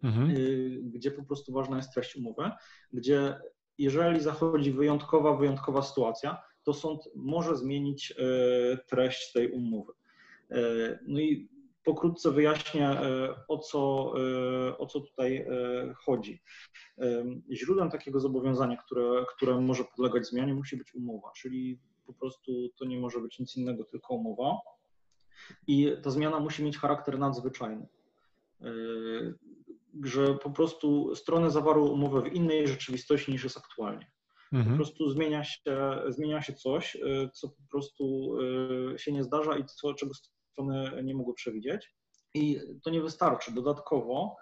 [0.03, 0.35] mhm.
[0.91, 2.51] gdzie po prostu ważna jest treść umowy,
[2.93, 3.39] gdzie
[3.77, 9.93] jeżeli zachodzi wyjątkowa, wyjątkowa sytuacja, to sąd może zmienić e, treść tej umowy.
[10.51, 11.49] E, no i
[11.83, 14.13] pokrótce wyjaśnię, e, o co,
[14.77, 15.47] o co tutaj
[16.05, 16.41] chodzi.
[17.51, 22.85] Źródłem takiego zobowiązania, które, które może podlegać zmianie, musi być umowa, czyli po prostu to
[22.85, 24.57] nie może być nic innego, tylko umowa.
[25.67, 27.87] I ta zmiana musi mieć charakter nadzwyczajny.
[30.03, 34.11] Że po prostu strony zawarły umowę w innej rzeczywistości niż jest aktualnie.
[34.53, 34.71] Mhm.
[34.71, 35.61] Po prostu zmienia się,
[36.07, 36.97] zmienia się coś,
[37.33, 38.35] co po prostu
[38.97, 40.13] się nie zdarza i co, czego
[40.53, 41.95] strony nie mogły przewidzieć.
[42.33, 43.51] I to nie wystarczy.
[43.51, 44.35] Dodatkowo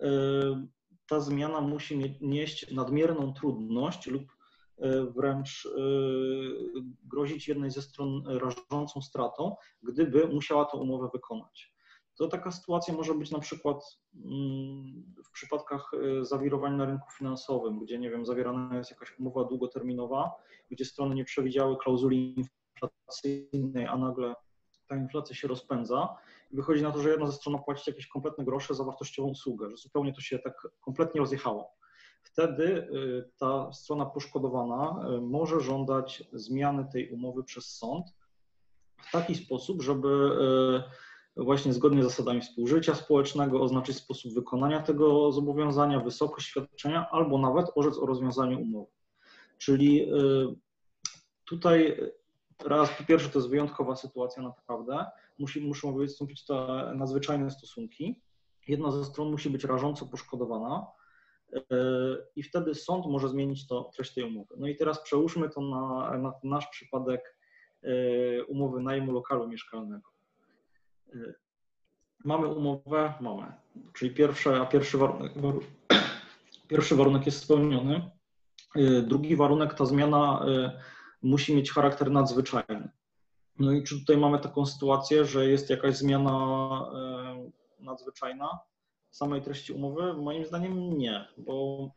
[0.00, 0.06] y,
[1.08, 4.36] ta zmiana musi nieść nadmierną trudność lub
[5.16, 5.68] wręcz
[7.04, 11.76] grozić jednej ze stron rażącą stratą, gdyby musiała tę umowę wykonać
[12.16, 17.78] to taka sytuacja może być na przykład mm, w przypadkach y, zawirowań na rynku finansowym,
[17.78, 20.34] gdzie, nie wiem, zawierana jest jakaś umowa długoterminowa,
[20.70, 24.34] gdzie strony nie przewidziały klauzuli inflacyjnej, a nagle
[24.88, 26.16] ta inflacja się rozpędza
[26.50, 29.70] i wychodzi na to, że jedna ze stron płaci jakieś kompletne grosze za wartościową usługę,
[29.70, 31.70] że zupełnie to się tak kompletnie rozjechało.
[32.22, 38.06] Wtedy y, ta strona poszkodowana y, może żądać zmiany tej umowy przez sąd
[39.02, 40.08] w taki sposób, żeby
[41.36, 47.66] właśnie zgodnie z zasadami współżycia społecznego, oznaczyć sposób wykonania tego zobowiązania, wysokość świadczenia albo nawet
[47.74, 48.90] orzec o rozwiązaniu umowy.
[49.58, 50.54] Czyli y,
[51.44, 52.00] tutaj
[52.64, 55.06] raz po pierwsze to jest wyjątkowa sytuacja naprawdę,
[55.38, 56.54] Musi, muszą wystąpić te
[56.94, 58.20] nadzwyczajne stosunki.
[58.68, 60.86] Jedna ze stron musi być rażąco poszkodowana
[61.54, 61.60] y,
[62.36, 64.54] i wtedy sąd może zmienić to, treść tej umowy.
[64.58, 67.36] No i teraz przełóżmy to na, na nasz przypadek
[67.84, 70.10] y, umowy najmu lokalu mieszkalnego.
[72.24, 73.52] Mamy umowę, mamy.
[73.92, 75.32] Czyli pierwszy, a pierwszy warunek,
[76.68, 78.10] pierwszy warunek jest spełniony.
[79.02, 80.46] Drugi warunek, ta zmiana
[81.22, 82.88] musi mieć charakter nadzwyczajny.
[83.58, 86.90] No i czy tutaj mamy taką sytuację, że jest jakaś zmiana
[87.80, 88.58] y, nadzwyczajna
[89.10, 90.14] samej treści umowy?
[90.14, 91.90] Moim zdaniem nie, bo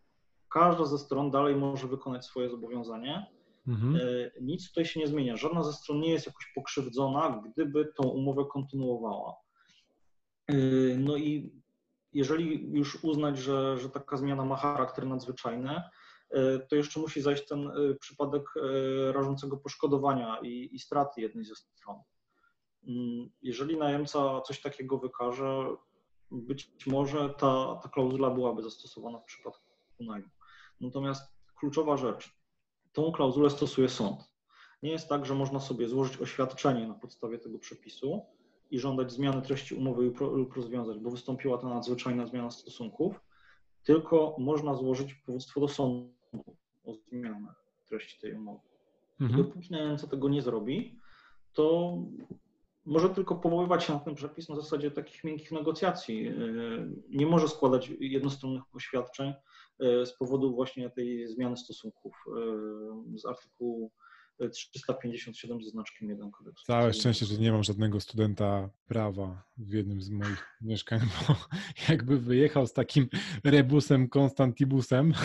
[0.49, 3.25] każda ze stron dalej może wykonać swoje zobowiązanie.
[3.67, 3.99] Mhm.
[4.41, 5.37] Nic tutaj się nie zmienia.
[5.37, 9.35] Żadna ze stron nie jest jakoś pokrzywdzona, gdyby tą umowę kontynuowała.
[10.49, 11.51] Yy, no i
[12.13, 15.81] jeżeli już uznać, że, że taka zmiana ma charakter nadzwyczajny,
[16.69, 18.43] to jeszcze musi zajść ten yy, przypadek
[19.11, 21.97] rażącego poszkodowania i, i straty jednej ze stron.
[23.41, 25.75] Jeżeli najemca coś takiego wykaże,
[26.31, 29.63] być może ta, ta klauzula byłaby zastosowana w przypadku
[29.99, 30.29] najmu.
[30.81, 31.23] Natomiast
[31.59, 32.35] kluczowa rzecz,
[32.93, 34.19] tą klauzulę stosuje sąd.
[34.83, 38.25] Nie jest tak, że można sobie złożyć oświadczenie na podstawie tego przepisu,
[38.71, 43.19] i żądać zmiany treści umowy lub rozwiązać, bo wystąpiła ta nadzwyczajna zmiana stosunków,
[43.83, 46.18] tylko można złożyć powództwo do sądu
[46.83, 47.53] o zmianę
[47.89, 48.69] treści tej umowy.
[49.21, 49.43] Mhm.
[49.43, 50.99] Dopóki najemca tego nie zrobi,
[51.53, 51.97] to
[52.85, 56.23] może tylko powoływać się na ten przepis na zasadzie takich miękkich negocjacji.
[56.23, 59.33] Yy, nie może składać jednostronnych oświadczeń
[59.79, 62.15] yy, z powodu właśnie tej zmiany stosunków
[63.11, 63.91] yy, z artykułu
[64.51, 66.65] 357 ze znaczkiem 1 kodeksu.
[66.65, 71.35] Całe szczęście, że nie mam żadnego studenta prawa w jednym z moich mieszkań, bo
[71.89, 73.07] jakby wyjechał z takim
[73.43, 75.13] rebusem Konstantibusem,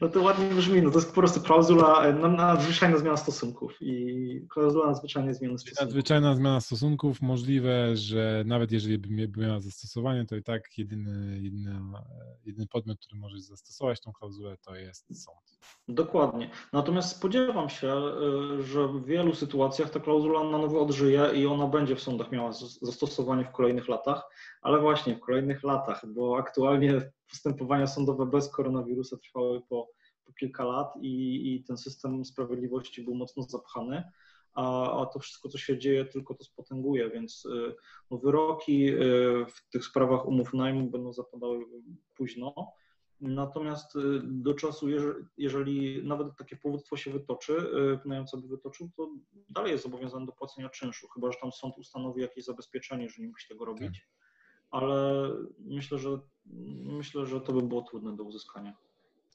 [0.00, 4.46] No to ładnie brzmi, no to jest po prostu klauzula, e, nadzwyczajna zmiana stosunków i
[4.50, 5.84] klauzula nadzwyczajnej zmiany stosunków.
[5.84, 11.80] Nadzwyczajna zmiana stosunków, możliwe, że nawet jeżeli by miała zastosowanie, to i tak jedyny, jedyny,
[12.44, 15.58] jedyny podmiot, który może zastosować tą klauzulę, to jest sąd.
[15.88, 16.50] Dokładnie.
[16.72, 21.55] Natomiast spodziewam się, e, że w wielu sytuacjach ta klauzula na nowo odżyje i ona
[21.64, 24.22] będzie w sądach miała zastosowanie w kolejnych latach,
[24.62, 29.88] ale właśnie w kolejnych latach, bo aktualnie postępowania sądowe bez koronawirusa trwały po,
[30.24, 34.02] po kilka lat i, i, ten system sprawiedliwości był mocno zapchany,
[34.54, 37.74] a, a, to wszystko, co się dzieje, tylko to spotęguje, więc y,
[38.10, 38.98] no, wyroki y,
[39.48, 41.64] w tych sprawach umów najmu będą zapadały
[42.16, 42.72] późno.
[43.20, 44.86] Natomiast y, do czasu,
[45.36, 47.56] jeżeli, nawet takie powództwo się wytoczy,
[48.02, 49.10] wynająca by wytoczył, to
[49.50, 53.28] dalej jest zobowiązany do płacenia czynszu, chyba że tam sąd ustanowi jakieś zabezpieczenie, że nie
[53.28, 54.00] musi tego robić.
[54.00, 54.16] Tak
[54.70, 56.18] ale myślę, że
[56.84, 58.76] myślę, że to by było trudne do uzyskania.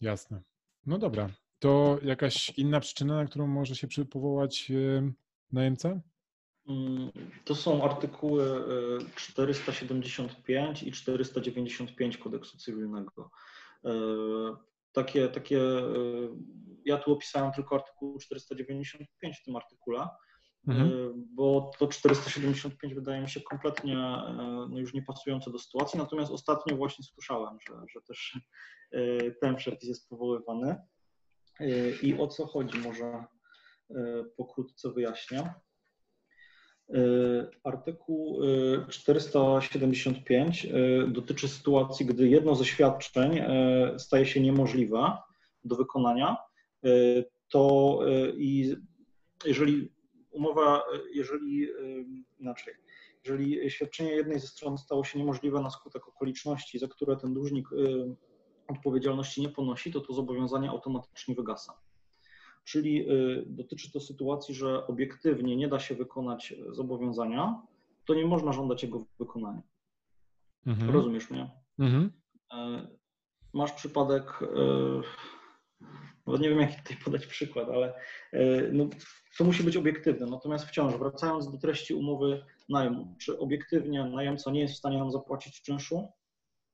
[0.02, 0.42] Jasne.
[0.86, 1.30] No dobra.
[1.60, 4.72] To jakaś inna przyczyna, na którą może się powołać
[5.52, 6.02] najemca?
[6.68, 7.12] Mm,
[7.46, 8.64] to są artykuły
[9.16, 13.32] 475 i 495 kodeksu cywilnego.
[13.86, 13.92] E,
[14.92, 15.94] takie, takie, e,
[16.86, 20.08] ja tu opisałem tylko artykuł 495 w tym artykule,
[20.68, 20.92] Mhm.
[20.92, 23.96] Y, bo to 475 wydaje mi się kompletnie
[24.70, 28.40] no już nie pasujące do sytuacji, natomiast ostatnio właśnie słyszałem, że, że też
[29.42, 30.76] ten przepis jest powoływany.
[32.02, 33.26] I o co chodzi, może
[34.38, 35.54] pokrótce wyjaśnię.
[37.64, 38.40] Artykuł
[38.90, 40.68] 475
[41.08, 43.42] dotyczy sytuacji, gdy jedno ze świadczeń
[43.98, 45.18] staje się niemożliwe
[45.64, 46.38] do wykonania,
[47.50, 48.00] to
[48.38, 48.76] i
[49.46, 49.92] jeżeli
[50.32, 51.68] umowa, jeżeli
[52.40, 52.74] inaczej,
[53.26, 57.68] jeżeli świadczenie jednej ze stron stało się niemożliwe na skutek okoliczności, za które ten dłużnik
[58.68, 61.74] odpowiedzialności nie ponosi, to to zobowiązanie automatycznie wygasa.
[62.64, 67.62] Czyli y, dotyczy to sytuacji, że obiektywnie nie da się wykonać zobowiązania,
[68.06, 69.62] to nie można żądać jego wykonania.
[70.66, 70.90] Mhm.
[70.92, 71.50] Rozumiesz mnie?
[71.80, 72.12] Mhm.
[72.54, 72.88] E,
[73.54, 74.40] masz przypadek,
[76.28, 77.94] no nie wiem jaki tutaj podać przykład, ale
[78.72, 78.90] no,
[79.38, 80.26] to musi być obiektywne.
[80.26, 85.12] Natomiast wciąż, wracając do treści umowy najmu, czy obiektywnie najemca nie jest w stanie nam
[85.12, 86.08] zapłacić czynszu?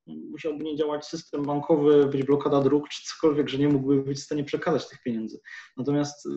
[0.07, 4.23] Musiałby nie działać system bankowy, być blokada dróg, czy cokolwiek, że nie mógłby być w
[4.23, 5.39] stanie przekazać tych pieniędzy.
[5.77, 6.29] Natomiast y,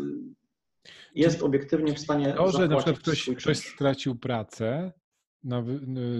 [1.14, 2.32] jest Czyli obiektywnie w stanie.
[2.32, 4.92] To, że na przykład ktoś, ktoś stracił pracę
[5.44, 5.64] na,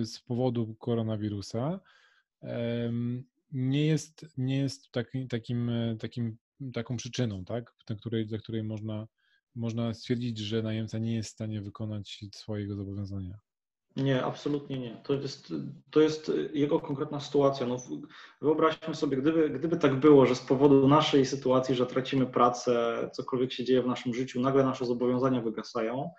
[0.02, 1.80] z powodu koronawirusa,
[3.52, 6.36] nie jest, nie jest taki, takim, takim,
[6.72, 7.74] taką przyczyną, tak?
[7.86, 9.06] Dla której, dla której można
[9.54, 13.38] można stwierdzić, że najemca nie jest w stanie wykonać swojego zobowiązania.
[13.96, 14.96] Nie, absolutnie nie.
[15.02, 15.54] To jest,
[15.90, 17.66] to jest jego konkretna sytuacja.
[17.66, 17.76] No,
[18.42, 23.52] wyobraźmy sobie, gdyby, gdyby tak było, że z powodu naszej sytuacji, że tracimy pracę, cokolwiek
[23.52, 26.10] się dzieje w naszym życiu, nagle nasze zobowiązania wygasają,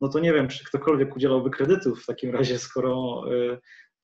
[0.00, 3.58] no to nie wiem, czy ktokolwiek udzielałby kredytów w takim razie, skoro y,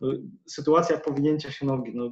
[0.05, 2.11] y, sytuacja powinięcia się nogi no,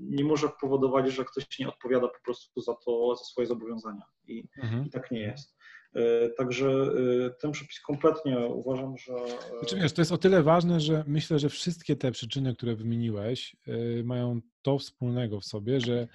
[0.00, 4.02] nie może powodować, że ktoś nie odpowiada po prostu za to, za swoje zobowiązania.
[4.26, 4.86] I, mhm.
[4.86, 5.57] i tak nie jest.
[5.98, 9.12] E, także e, ten przepis kompletnie uważam, że.
[9.12, 12.76] E, znaczy, wiesz, to jest o tyle ważne, że myślę, że wszystkie te przyczyny, które
[12.76, 13.56] wymieniłeś,
[14.04, 16.08] mają to wspólnego w sobie, że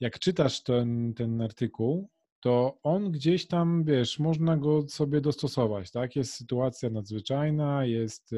[0.00, 2.08] jak czytasz ten, ten artykuł,
[2.40, 6.16] to on gdzieś tam, wiesz, można go sobie dostosować, tak?
[6.16, 8.30] Jest sytuacja nadzwyczajna, jest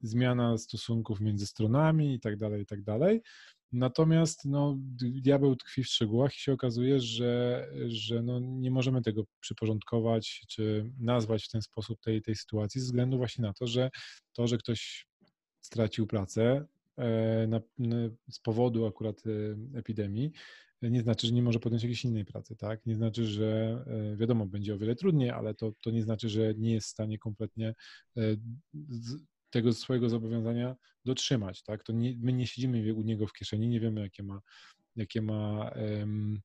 [0.00, 3.22] zmiana stosunków między stronami i tak dalej, i tak dalej.
[3.72, 9.24] Natomiast no, diabeł tkwi w szczegółach i się okazuje, że, że no, nie możemy tego
[9.40, 13.90] przyporządkować czy nazwać w ten sposób tej, tej sytuacji, ze względu właśnie na to, że
[14.32, 15.06] to, że ktoś
[15.60, 17.60] stracił pracę e, na,
[18.30, 20.32] z powodu akurat e, epidemii,
[20.82, 22.86] nie znaczy, że nie może podjąć jakiejś innej pracy, tak?
[22.86, 26.54] Nie znaczy, że e, wiadomo, będzie o wiele trudniej, ale to, to nie znaczy, że
[26.54, 27.74] nie jest w stanie kompletnie
[29.50, 31.82] tego swojego zobowiązania dotrzymać, tak?
[31.84, 34.40] To nie, my nie siedzimy u niego w kieszeni, nie wiemy, jakie ma,
[34.96, 36.40] jakie ma um,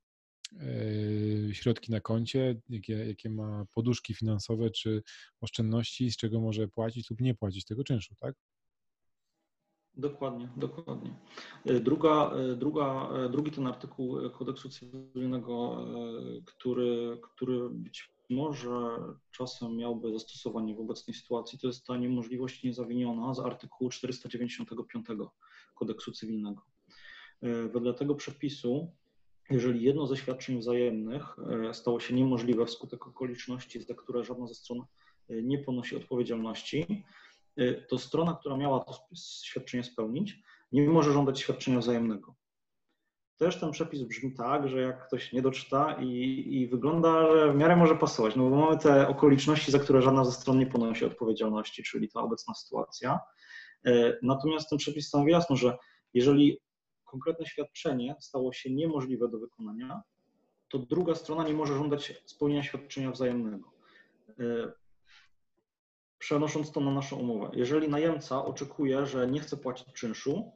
[1.52, 5.04] środki na koncie, jakie, jakie ma poduszki finansowe czy
[5.42, 8.36] oszczędności, z czego może płacić lub nie płacić tego czynszu, tak?
[9.98, 11.16] Dokładnie, dokładnie.
[11.66, 15.86] E, druga, e, druga, drugi ten artykuł kodeksu cywilnego,
[16.46, 18.98] który, który być może
[19.32, 25.06] czasem miałby zastosowanie w obecnej sytuacji, to jest ta niemożliwość niezawiniona z artykułu 495
[25.76, 26.62] kodeksu cywilnego.
[27.42, 28.92] E, wedle tego przepisu,
[29.50, 31.36] jeżeli jedno ze świadczeń wzajemnych
[31.70, 34.80] e, stało się niemożliwe wskutek okoliczności, za które żadna ze stron
[35.30, 37.04] e, nie ponosi odpowiedzialności,
[37.88, 38.94] to strona, która miała to
[39.44, 40.40] świadczenie spełnić,
[40.72, 42.36] nie może żądać świadczenia wzajemnego.
[43.38, 47.56] Też ten przepis brzmi tak, że jak ktoś nie doczyta i, i wygląda, że w
[47.56, 51.06] miarę może pasować, no bo mamy te okoliczności, za które żadna ze stron nie ponosi
[51.06, 53.20] odpowiedzialności, czyli ta obecna sytuacja.
[53.86, 55.78] E, natomiast ten przepis stanowi jasno, że
[56.14, 56.60] jeżeli
[57.04, 60.02] konkretne świadczenie stało się niemożliwe do wykonania,
[60.68, 63.72] to druga strona nie może żądać spełnienia świadczenia wzajemnego.
[64.40, 64.72] E,
[66.18, 70.52] przenosząc to na naszą umowę, jeżeli najemca oczekuje, że nie chce płacić czynszu,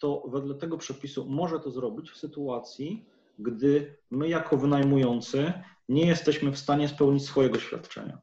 [0.00, 3.06] to wedle tego przepisu może to zrobić w sytuacji,
[3.38, 5.52] gdy my jako wynajmujący
[5.88, 8.18] nie jesteśmy w stanie spełnić swojego świadczenia,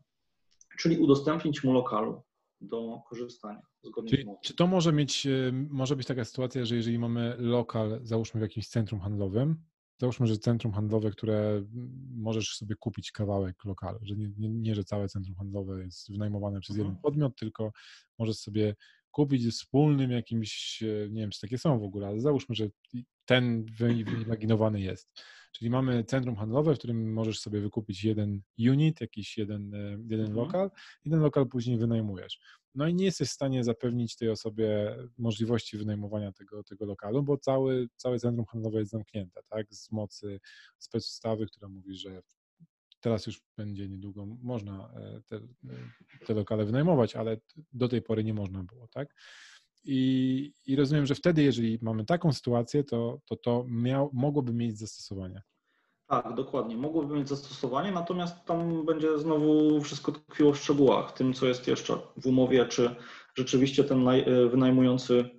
[0.78, 2.21] czyli udostępnić mu lokalu
[2.61, 4.25] do korzystania zgodnie Czyli.
[4.43, 8.43] Czy to może mieć, e, może być taka sytuacja, że jeżeli mamy lokal, załóżmy w
[8.43, 9.63] jakimś centrum handlowym,
[9.97, 11.63] załóżmy, że centrum handlowe, które
[12.15, 16.59] możesz sobie kupić kawałek lokalu, że nie, nie, nie że całe centrum handlowe jest wynajmowane
[16.59, 17.01] przez jeden Mhm.
[17.01, 17.71] podmiot, tylko
[18.19, 18.75] możesz sobie
[19.18, 22.68] kupić wspólnym jakimś, e, nie wiem, czy takie są w ogóle, ale załóżmy, że
[23.26, 25.09] ten wy- wyimaginowany jest.
[25.51, 30.20] Czyli mamy centrum handlowe, w którym możesz sobie wykupić jeden unit, jakiś jeden, e, jeden
[30.28, 30.36] Mhm.
[30.36, 30.72] lokal
[31.05, 32.39] i ten lokal później wynajmujesz.
[32.76, 37.38] No i nie jesteś w stanie zapewnić tej osobie możliwości wynajmowania tego, tego lokalu, bo
[37.38, 39.74] cały, całe centrum handlowe jest zamknięte, tak?
[39.74, 40.39] Z mocy
[40.78, 42.22] specustawy, która mówi, że
[42.99, 45.39] teraz już będzie niedługo można e, te,
[46.25, 47.37] te lokale wynajmować, ale
[47.73, 49.15] do tej pory nie można było, tak?
[49.83, 54.79] I, I rozumiem, że wtedy, jeżeli mamy taką sytuację, to to, to miał, mogłoby mieć
[54.79, 55.41] zastosowanie.
[56.07, 56.77] Tak, dokładnie.
[56.77, 61.97] Mogłoby mieć zastosowanie, natomiast tam będzie znowu wszystko tkwiło w szczegółach, tym co jest jeszcze
[62.17, 62.95] w umowie, czy
[63.35, 65.36] rzeczywiście ten e, wynajmujący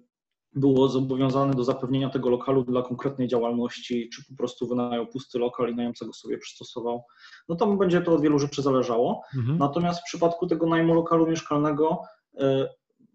[0.55, 5.71] było zobowiązany do zapewnienia tego lokalu dla konkretnej działalności, czy po prostu wynajął pusty lokal
[5.71, 7.05] i najemca go sobie przystosował.
[7.49, 9.23] No tam będzie to od wielu rzeczy zależało.
[9.37, 9.59] Mhm.
[9.59, 12.03] Natomiast w przypadku tego najmu lokalu mieszkalnego
[12.39, 12.69] e,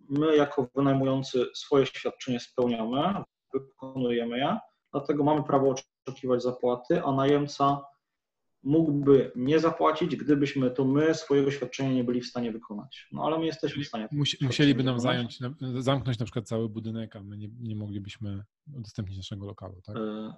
[0.10, 3.24] my jako wynajmujący swoje świadczenie spełniamy,
[3.54, 4.58] wykonujemy je,
[4.92, 5.76] dlatego mamy prawo
[6.08, 7.82] oczekiwać zapłaty, a najemca
[8.64, 13.08] mógłby nie zapłacić, gdybyśmy to my swojego świadczenia nie byli w stanie wykonać.
[13.12, 14.08] No ale my jesteśmy w stanie.
[14.12, 15.38] Musi, musieliby nam wykonać.
[15.40, 18.44] zająć, zamknąć na przykład cały budynek, a my nie, nie moglibyśmy
[18.76, 19.96] udostępnić naszego lokalu, tak?
[19.98, 20.34] E,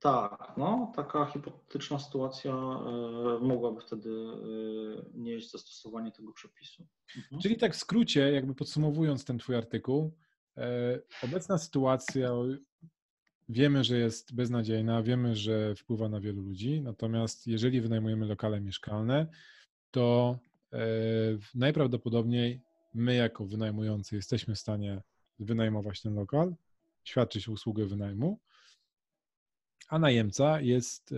[0.00, 4.38] Tak, no taka hipotetyczna sytuacja e, mogłaby wtedy e,
[5.14, 6.86] nieść zastosowanie tego przepisu.
[7.16, 7.42] Mhm.
[7.42, 10.16] Czyli tak w skrócie, jakby podsumowując ten twój artykuł,
[10.56, 12.30] e, obecna sytuacja
[13.48, 19.26] wiemy, że jest beznadziejna, wiemy, że wpływa na wielu ludzi, natomiast jeżeli wynajmujemy lokale mieszkalne,
[19.90, 20.38] to
[20.72, 20.78] e,
[21.54, 22.60] najprawdopodobniej
[22.94, 25.02] my jako wynajmujący jesteśmy w stanie
[25.38, 26.54] wynajmować ten lokal,
[27.04, 28.38] świadczyć usługę wynajmu,
[29.88, 31.16] a najemca jest e,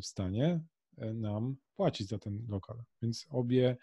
[0.00, 0.60] w stanie
[0.98, 2.76] e, nam płacić za ten lokal.
[3.02, 3.76] Więc obie,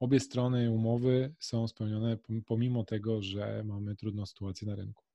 [0.00, 5.05] obie strony umowy są spełnione pom- pomimo tego, że mamy trudną sytuację na rynku.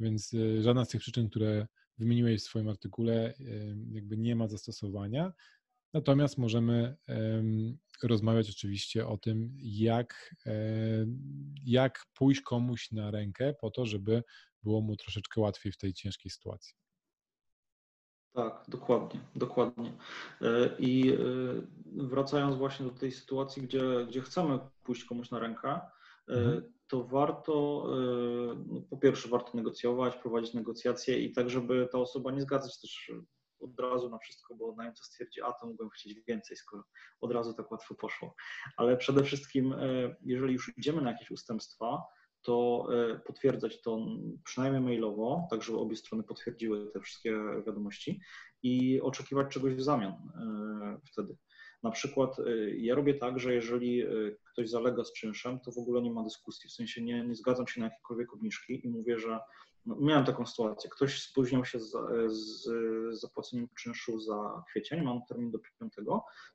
[0.00, 1.66] Więc e, żadna z tych przyczyn, które
[1.98, 3.34] wymieniłeś w swoim artykule, e,
[3.90, 5.32] jakby nie ma zastosowania.
[5.94, 10.52] Natomiast możemy em, rozmawiać oczywiście o tym, jak, e,
[11.64, 14.22] jak pójść komuś na rękę po to, żeby
[14.62, 16.74] było mu troszeczkę łatwiej w tej ciężkiej sytuacji.
[18.32, 19.92] Tak, dokładnie, dokładnie.
[20.78, 21.18] I
[21.84, 25.80] wracając właśnie do tej sytuacji, gdzie, gdzie chcemy pójść komuś na rękę.
[26.88, 32.32] To warto, e, no, po pierwsze, warto negocjować, prowadzić negocjacje i tak, żeby ta osoba
[32.32, 33.12] nie zgadzać się też
[33.60, 36.84] od razu na wszystko, bo najemca stwierdzi, a to mógłbym chcieć więcej, skoro
[37.20, 38.34] od razu tak łatwo poszło.
[38.76, 42.02] Ale przede wszystkim, e, jeżeli już idziemy na jakieś ustępstwa,
[42.42, 43.98] to e, potwierdzać to
[44.44, 48.20] przynajmniej mailowo, tak żeby obie strony potwierdziły te wszystkie wiadomości
[48.62, 51.36] i oczekiwać czegoś w zamian e, wtedy.
[51.86, 54.08] Na przykład e, ja robię tak, że jeżeli e,
[54.52, 57.66] ktoś zalega z czynszem, to w ogóle nie ma dyskusji, w sensie nie, nie zgadzam
[57.66, 59.38] się na jakiekolwiek obniżki i mówię, że
[59.86, 61.96] no, miałem taką sytuację, ktoś spóźnił się z,
[62.28, 62.68] z
[63.20, 65.92] zapłaceniem czynszu za kwiecień, mam termin do 5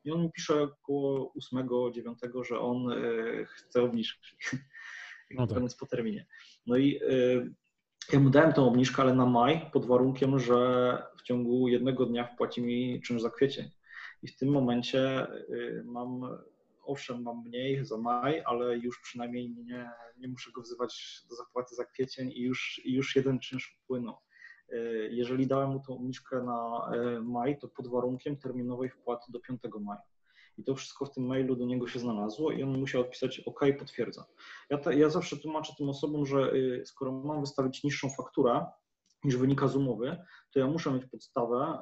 [0.03, 2.95] i on mi pisze około 8-9, że on e,
[3.45, 4.36] chce obniżki.
[5.36, 5.63] No tak.
[5.79, 6.25] Po terminie.
[6.65, 7.53] No i y,
[8.13, 12.27] ja mu dałem tą obniżkę, ale na maj, pod warunkiem, że w ciągu jednego dnia
[12.27, 13.69] wpłaci mi czynsz za kwiecień.
[14.24, 16.38] I w tym momencie y, mam,
[16.84, 21.76] owszem, mam mniej za maj, ale już przynajmniej nie, nie muszę go wzywać do zapłaty
[21.76, 24.17] za kwiecień i już, już jeden czynsz wpłynął.
[24.74, 29.39] Y, Jeżeli dałem mu tą obniżkę na y, maj, to pod warunkiem terminowej wpłaty do
[29.39, 30.01] 5 maja.
[30.57, 33.59] I to wszystko w tym mailu do niego się znalazło i on musiał odpisać OK,
[33.80, 34.26] potwierdzam.
[34.69, 36.53] Ja, ja zawsze tłumaczę tym osobom, że
[36.86, 38.65] skoro mam wystawić niższą fakturę
[39.24, 40.17] niż wynika z umowy,
[40.53, 41.78] to ja muszę mieć podstawę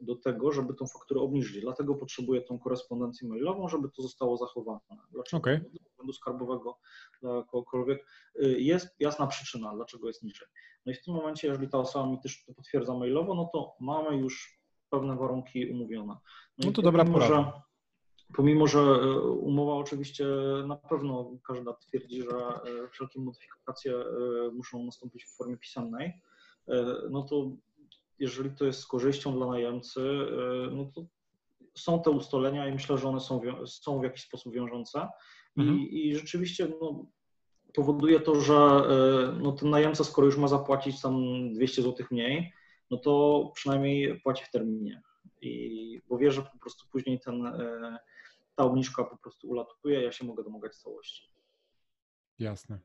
[0.00, 1.62] y, do tego, żeby tą fakturę obniżyć.
[1.62, 4.80] Dlatego potrzebuję tą korespondencję mailową, żeby to zostało zachowane.
[5.10, 5.38] Dlaczego?
[5.40, 5.60] Okej.
[5.94, 6.78] urzędu skarbowego,
[7.22, 8.06] dla kogokolwiek,
[8.40, 10.48] jest jasna przyczyna, dlaczego jest niżej.
[10.86, 13.72] No i w tym momencie, jeżeli ta osoba mi też to potwierdza mailowo, no to
[13.80, 14.60] mamy już
[14.90, 16.16] pewne warunki umówione.
[16.58, 17.62] No, no to dobra porada.
[18.36, 20.26] Pomimo, że e, umowa oczywiście
[20.66, 24.04] na pewno każda twierdzi, że e, wszelkie modyfikacje e,
[24.52, 26.12] muszą nastąpić w formie pisemnej,
[27.10, 27.50] no to
[28.18, 30.00] jeżeli to jest z korzyścią dla najemcy,
[30.72, 31.06] no to
[31.74, 35.08] są te ustalenia i myślę, że one są, są w jakiś sposób wiążące.
[35.56, 35.78] Mhm.
[35.78, 37.06] I, I, rzeczywiście no,
[37.74, 38.58] powoduje to, że
[39.40, 41.14] no, ten najemca, skoro już ma zapłacić tam
[41.52, 42.52] 200 zł mniej,
[42.90, 45.02] no to przynajmniej płaci w terminie.
[45.42, 47.52] I, bo wie, że po prostu później ten
[48.56, 51.30] ta obniżka po prostu ulatuje, ja się mogę domagać całości.
[52.38, 52.78] Jasne.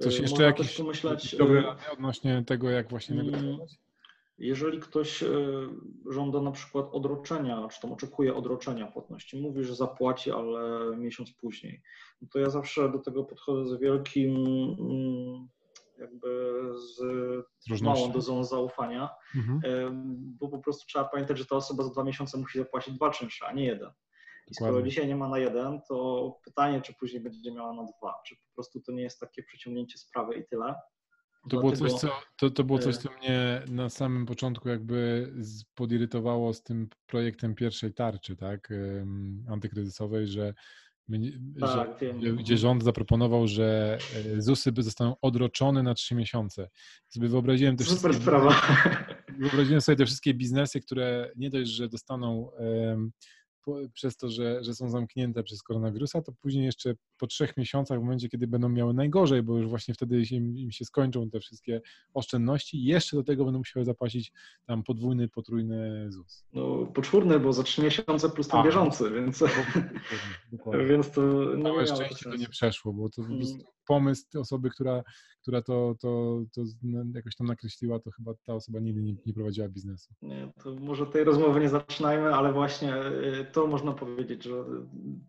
[0.00, 3.78] Coś y, jeszcze jakieś pomyśleć, dobre y, rady odnośnie tego, jak właśnie mm, negocjować?
[4.38, 5.68] Jeżeli ktoś y,
[6.10, 11.82] żąda na przykład odroczenia, czy tam oczekuje odroczenia płatności, mówi, że zapłaci, ale miesiąc później,
[12.22, 14.36] no to ja zawsze do tego podchodzę z wielkim
[14.80, 15.48] mm,
[15.98, 16.96] jakby z,
[17.78, 19.60] z małą dozą zaufania, mhm.
[20.40, 23.46] bo po prostu trzeba pamiętać, że ta osoba za dwa miesiące musi zapłacić dwa czynsze,
[23.46, 23.90] a nie jeden.
[24.50, 28.14] I skoro dzisiaj nie ma na jeden, to pytanie, czy później będzie miała na dwa,
[28.26, 30.74] czy po prostu to nie jest takie przeciągnięcie sprawy i tyle.
[31.50, 35.32] To było, coś, co, to, to było coś, e, co mnie na samym początku jakby
[35.74, 38.72] podirytowało z tym projektem pierwszej tarczy, tak,
[39.48, 40.54] antykryzysowej, że,
[41.60, 43.98] tak, że gdzie rząd zaproponował, że
[44.36, 46.68] e, ZUSy by zostaną odroczone na trzy miesiące.
[47.08, 48.54] Sobie wyobraziłem te Super sprawa.
[49.38, 52.50] Wyobraziłem sobie te wszystkie biznesy, które nie dość, że dostaną
[53.92, 58.02] przez to, że, że są zamknięte przez koronawirusa, to później jeszcze po trzech miesiącach, w
[58.02, 61.80] momencie, kiedy będą miały najgorzej, bo już właśnie wtedy im, im się skończą te wszystkie
[62.14, 64.32] oszczędności, jeszcze do tego będą musiały zapłacić
[64.66, 66.44] tam podwójny, potrójny ZUS.
[66.52, 69.44] No poczwórny, bo za trzy miesiące plus ten bieżący, więc,
[70.88, 73.38] więc to nie Całe szczęście to nie przeszło, bo to po mm.
[73.38, 75.02] prostu pomysł osoby, która,
[75.42, 76.62] która to, to, to
[77.14, 80.14] jakoś tam nakreśliła, to chyba ta osoba nigdy nie, nie prowadziła biznesu.
[80.22, 84.64] Nie, to może tej rozmowy nie zaczynajmy, ale właśnie y, to można powiedzieć, że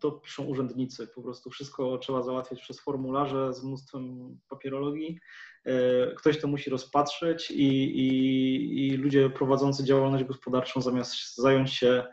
[0.00, 1.06] to piszą urzędnicy.
[1.06, 5.18] Po prostu wszystko trzeba załatwiać przez formularze z mnóstwem papierologii.
[5.66, 5.72] Y,
[6.16, 12.04] ktoś to musi rozpatrzeć i, i, i ludzie prowadzący działalność gospodarczą zamiast zająć się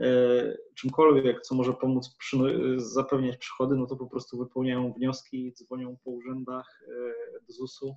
[0.00, 2.36] E, czymkolwiek, co może pomóc przy,
[2.76, 7.96] zapewniać przychody, no to po prostu wypełniają wnioski, dzwonią po urzędach e, do ZUS-u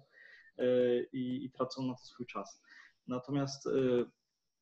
[0.57, 0.65] e,
[1.03, 2.63] i, i tracą na to swój czas.
[3.07, 3.69] Natomiast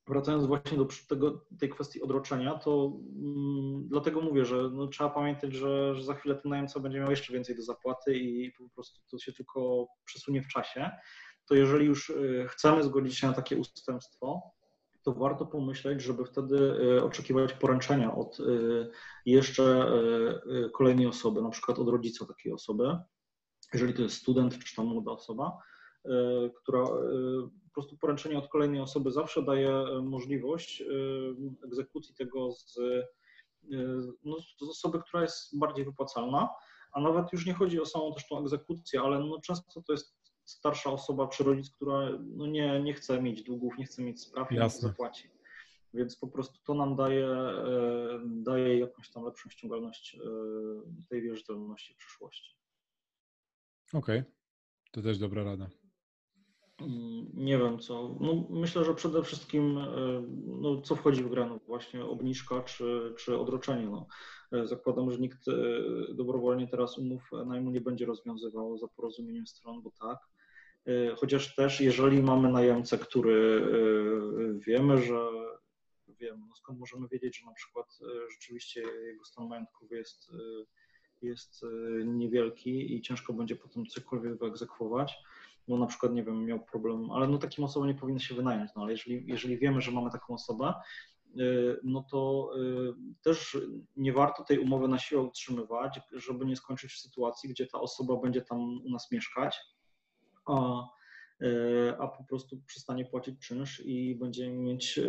[0.07, 5.53] wracając właśnie do tego, tej kwestii odroczenia, to mm, dlatego mówię, że no, trzeba pamiętać,
[5.53, 9.01] że, że za chwilę ten najemca będzie miał jeszcze więcej do zapłaty i po prostu
[9.11, 10.91] to się tylko przesunie w czasie.
[11.47, 12.13] To jeżeli już
[12.47, 14.41] chcemy zgodzić się na takie ustępstwo,
[15.03, 18.43] to warto pomyśleć, żeby wtedy e, oczekiwać poręczenia od e,
[19.25, 19.91] jeszcze
[20.73, 22.97] kolejnej osoby, na przykład od rodzica takiej osoby,
[23.73, 25.57] jeżeli to jest student czy tam młoda osoba,
[26.55, 26.85] która
[27.75, 30.83] prostu poręczenie od kolejnej osoby zawsze daje możliwość
[31.65, 32.79] egzekucji tego z,
[34.23, 36.49] no, z osoby, która jest bardziej wypłacalna,
[36.91, 40.15] a nawet już nie chodzi o samą też tą egzekucję, ale no często to jest
[40.45, 44.51] starsza osoba czy rodzic, która no nie, nie chce mieć długów, nie chce mieć spraw
[44.51, 45.29] i zapłaci.
[45.93, 50.19] Więc po prostu to nam daje, e, daje jakąś tam lepszą ściągalność e,
[51.09, 52.57] tej wierzytelności w przyszłości.
[53.93, 54.31] Okej, okay.
[54.91, 55.69] to też dobra rada.
[57.33, 58.15] Nie wiem co.
[58.19, 59.87] No, myślę, że przede wszystkim e,
[60.45, 63.89] no, co wchodzi w grę, no, właśnie obniżka czy, czy odroczenie.
[63.89, 64.07] No.
[64.65, 65.39] Zakładam, że nikt
[66.13, 70.19] dobrowolnie teraz umów najmu nie będzie rozwiązywał za porozumieniem stron, bo tak.
[71.17, 73.67] Chociaż też jeżeli mamy najemcę, który
[74.59, 75.29] wiemy, że
[76.07, 77.99] wiemy, no skąd możemy wiedzieć, że na przykład
[78.31, 80.31] rzeczywiście jego stan majątkowy jest,
[81.21, 81.65] jest
[82.05, 85.17] niewielki i ciężko będzie potem cokolwiek wyegzekwować,
[85.67, 88.71] no na przykład, nie wiem, miał problem, ale no takim osobom nie powinno się wynająć,
[88.75, 90.73] no ale jeżeli, jeżeli wiemy, że mamy taką osobę,
[91.83, 92.49] no to
[93.21, 93.57] też
[93.97, 98.15] nie warto tej umowy na siłę utrzymywać, żeby nie skończyć w sytuacji, gdzie ta osoba
[98.15, 99.57] będzie tam u nas mieszkać,
[100.45, 100.83] a,
[101.99, 105.01] a po prostu przestanie płacić czynsz i będzie mieć e,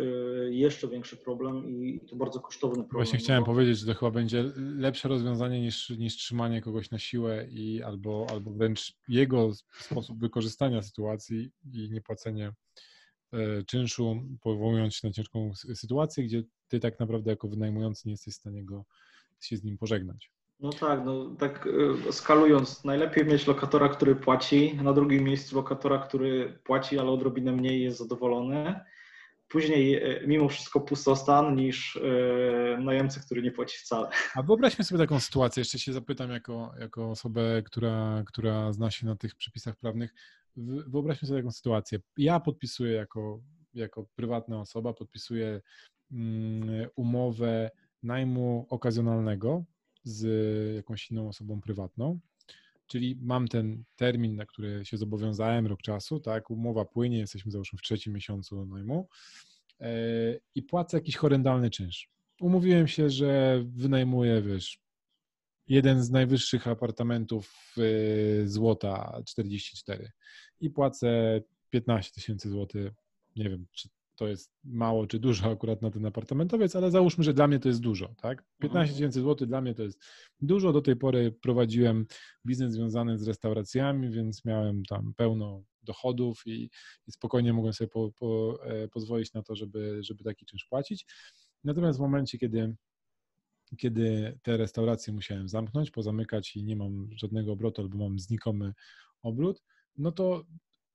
[0.49, 3.05] jeszcze większy problem i to bardzo kosztowny problem.
[3.05, 7.47] Właśnie chciałem powiedzieć, że to chyba będzie lepsze rozwiązanie niż, niż trzymanie kogoś na siłę
[7.49, 12.51] i albo, albo wręcz jego sposób wykorzystania sytuacji i niepłacenie
[13.33, 18.33] e, czynszu, powołując się na ciężką sytuację, gdzie ty tak naprawdę jako wynajmujący nie jesteś
[18.33, 18.85] w stanie go,
[19.39, 20.31] się z nim pożegnać.
[20.59, 21.67] No tak, no tak
[22.07, 27.51] e, skalując, najlepiej mieć lokatora, który płaci, na drugim miejscu lokatora, który płaci, ale odrobinę
[27.51, 28.79] mniej jest zadowolony,
[29.47, 31.99] później mimo wszystko pustostan niż
[32.79, 34.09] najemcy, który nie płaci wcale.
[34.35, 39.05] A wyobraźmy sobie taką sytuację, jeszcze się zapytam jako, jako osobę, która, która zna się
[39.05, 40.13] na tych przepisach prawnych.
[40.87, 41.99] Wyobraźmy sobie taką sytuację.
[42.17, 43.39] Ja podpisuję jako,
[43.73, 45.61] jako prywatna osoba, podpisuję
[46.11, 47.71] mm, umowę
[48.03, 49.63] najmu okazjonalnego
[50.03, 52.19] z jakąś inną osobą prywatną.
[52.87, 57.79] Czyli mam ten termin, na który się zobowiązałem, rok czasu, tak, umowa płynie, jesteśmy załóżmy
[57.79, 59.07] w trzecim miesiącu najmu
[59.79, 59.87] yy,
[60.55, 62.09] i płacę jakiś horrendalny czynsz.
[62.41, 64.79] Umówiłem się, że wynajmuję, wiesz,
[65.67, 67.75] jeden z najwyższych apartamentów
[68.45, 70.11] złota 44
[70.61, 72.93] i płacę 15 tysięcy złotych.
[73.35, 77.33] Nie wiem, czy to jest mało czy dużo akurat na ten apartamentowiec, ale załóżmy, że
[77.33, 78.43] dla mnie to jest dużo, tak?
[78.59, 78.87] 15 mhm.
[78.87, 80.03] tysięcy złotych dla mnie to jest
[80.41, 80.73] dużo.
[80.73, 82.05] Do tej pory prowadziłem
[82.45, 86.69] biznes związany z restauracjami, więc miałem tam pełno dochodów i,
[87.07, 91.05] i spokojnie mogłem sobie po, po, e, pozwolić na to, żeby, żeby taki czynsz płacić.
[91.63, 92.75] Natomiast w momencie, kiedy
[93.77, 98.73] kiedy te restauracje musiałem zamknąć, pozamykać i nie mam żadnego obrotu albo mam znikomy
[99.21, 99.63] obrót,
[99.97, 100.45] no to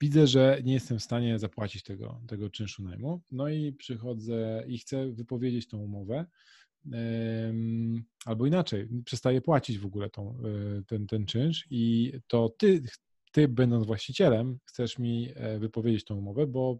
[0.03, 3.21] widzę, że nie jestem w stanie zapłacić tego, tego czynszu najmu.
[3.31, 6.27] No i przychodzę i chcę wypowiedzieć tą umowę.
[8.25, 10.39] Albo inaczej, przestaję płacić w ogóle tą,
[10.79, 12.83] e, ten, ten czynsz i to ty,
[13.33, 16.79] ty, będąc właścicielem, chcesz mi e, wypowiedzieć tą umowę, bo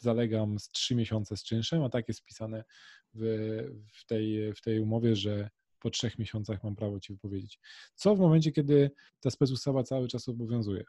[0.00, 2.64] zalegam z trzy miesiące z czynszem, a tak jest wpisane
[3.14, 3.22] w,
[3.92, 7.60] w, tej, w tej umowie, że po trzech miesiącach mam prawo ci wypowiedzieć.
[7.94, 10.84] Co w momencie, kiedy ta specustawa cały czas obowiązuje?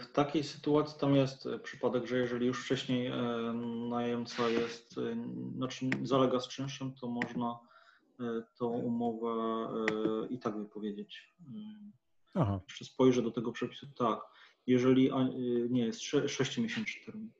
[0.00, 3.16] W takiej sytuacji tam jest przypadek, że jeżeli już wcześniej e,
[3.90, 4.94] najemca jest,
[5.56, 7.58] znaczy zalega z czynszem, to można
[8.58, 9.28] tą umowę
[10.30, 11.34] i tak wypowiedzieć.
[12.34, 12.60] Aha.
[12.68, 13.86] Jeszcze spojrzę do tego przepisu.
[13.98, 14.20] Tak.
[14.66, 15.10] Jeżeli
[15.70, 17.30] nie jest 6-miesięczny termin.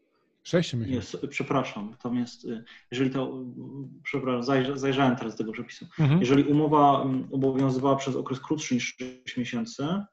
[0.42, 1.18] 6 miesięcy.
[1.22, 2.46] Nie, przepraszam, tam jest,
[2.90, 3.44] jeżeli to,
[4.02, 4.42] przepraszam,
[4.74, 5.86] zajrzałem teraz do tego przepisu.
[6.00, 6.20] Mhm.
[6.20, 10.04] Jeżeli umowa obowiązywała przez okres krótszy niż 6 miesięcy,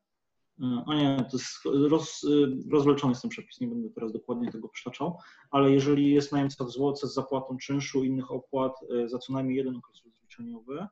[0.85, 2.25] a nie, to jest roz,
[2.71, 5.17] rozwleczony jest ten przepis, nie będę teraz dokładnie tego przytaczał,
[5.51, 9.33] ale jeżeli jest najemca w zwłoce z zapłatą czynszu i innych opłat e, za co
[9.33, 10.87] najmniej jeden okres rozliczeniowy,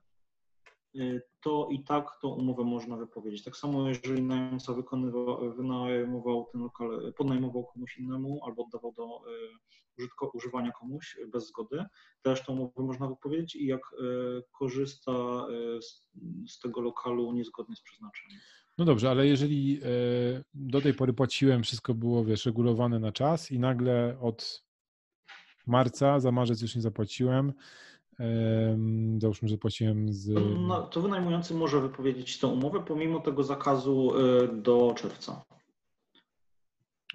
[1.41, 3.43] to i tak tą umowę można wypowiedzieć.
[3.43, 4.73] Tak samo jeżeli najemca
[5.57, 9.07] wynajmował ten lokal, podnajmował komuś innemu albo oddawał do e,
[9.97, 11.85] użytko, używania komuś bez zgody,
[12.21, 13.81] też tą umowę można wypowiedzieć i jak
[14.51, 15.47] korzysta
[15.81, 16.07] z,
[16.47, 18.39] z tego lokalu niezgodnie z przeznaczeniem.
[18.77, 19.79] No dobrze, ale jeżeli
[20.53, 24.63] do tej pory płaciłem, wszystko było, wiesz, regulowane na czas i nagle od
[25.67, 27.53] marca, za marzec już nie zapłaciłem,
[29.17, 30.29] załóżmy, że płaciłem z...
[30.67, 35.45] No, to wynajmujący może wypowiedzieć tę umowę pomimo tego zakazu e, do czerwca.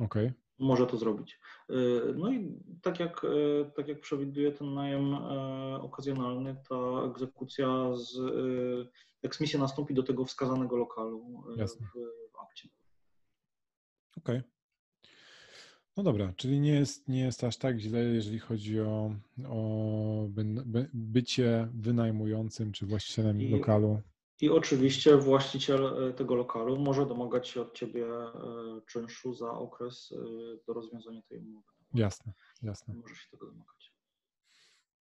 [0.00, 0.26] Okej.
[0.26, 0.34] Okay.
[0.58, 1.40] Może to zrobić.
[1.70, 1.74] E,
[2.14, 3.26] no i tak jak,
[3.76, 5.14] tak jak przewiduje ten najem
[5.80, 8.18] okazjonalny, ta egzekucja z
[9.22, 11.70] eksmisja nastąpi do tego wskazanego lokalu e, w,
[12.32, 12.68] w akcie.
[14.16, 14.38] Okej.
[14.38, 14.61] Okay.
[15.96, 19.14] No dobra, czyli nie jest, nie jest aż tak źle, jeżeli chodzi o,
[19.48, 24.00] o by, bycie wynajmującym czy właścicielem I, lokalu.
[24.40, 28.30] I oczywiście właściciel e, tego lokalu może domagać się od ciebie e,
[28.86, 30.14] czynszu za okres
[30.66, 31.66] do rozwiązania tej umowy.
[31.94, 32.32] Jasne,
[32.62, 32.94] jasne.
[32.94, 33.92] Może się tego domagać.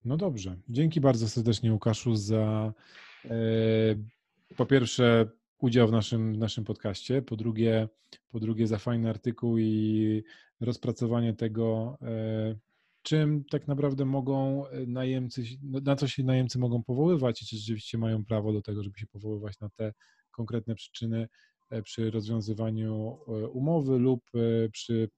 [0.04, 0.56] No dobrze.
[0.68, 2.72] Dzięki bardzo serdecznie Łukaszu za
[3.24, 3.34] E,
[4.56, 7.88] po pierwsze udział w naszym, w naszym podcaście, po drugie,
[8.30, 10.24] po drugie za fajny artykuł i
[10.62, 12.54] rozpracowanie tego, e,
[13.02, 17.98] czym tak naprawdę mogą najemcy, no, na co się najemcy mogą powoływać i czy rzeczywiście
[17.98, 19.92] mają prawo do tego, żeby się powoływać na te
[20.30, 21.28] konkretne przyczyny
[21.70, 23.18] e, przy rozwiązywaniu
[23.52, 24.30] umowy lub
[24.72, 25.08] przy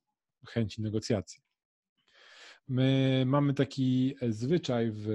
[0.47, 1.43] chęci negocjacji.
[2.69, 5.07] My mamy taki zwyczaj w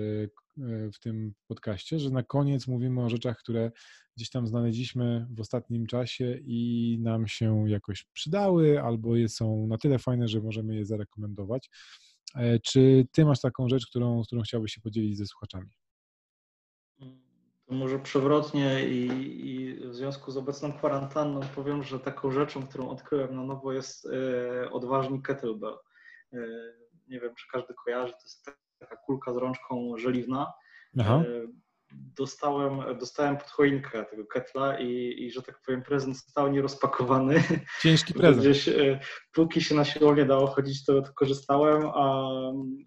[0.94, 3.72] w tym podcaście, że na koniec mówimy o rzeczach, które
[4.18, 10.00] gdzieś tam znaleźliśmy w ostatnim czasie i nam się jakoś przydały, albo są na tyle
[10.00, 11.70] fajne, że możemy je zarekomendować.
[12.36, 15.70] E, czy ty masz taką rzecz, którą, którą chciałbyś się podzielić ze słuchaczami?
[17.70, 19.06] Może przewrotnie i,
[19.50, 24.06] i, w związku z obecną kwarantanną powiem, że taką rzeczą, którą odkryłem na nowo jest
[24.06, 25.78] e, odważnik kettlebell.
[26.34, 26.38] E,
[27.08, 28.46] nie wiem, czy każdy kojarzy, to jest
[28.80, 30.54] taka kulka z rączką żeliwna.
[31.00, 31.24] Aha.
[31.28, 31.48] E,
[31.92, 37.44] dostałem, dostałem pod choinkę tego ketla i, i, że tak powiem, prezent stał nierozpakowany.
[37.82, 38.46] Ciężki prezent.
[38.46, 39.00] Gdzieś, e,
[39.32, 42.32] póki się na siłownię dało chodzić, to, to korzystałem, a,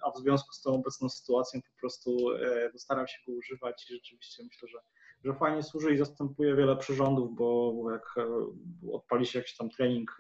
[0.05, 3.95] a w związku z tą obecną sytuacją po prostu e, staram się go używać i
[3.95, 4.79] rzeczywiście myślę, że,
[5.25, 8.15] że fajnie służy i zastępuje wiele przyrządów, bo, bo jak
[8.93, 10.17] odpali się jakiś tam trening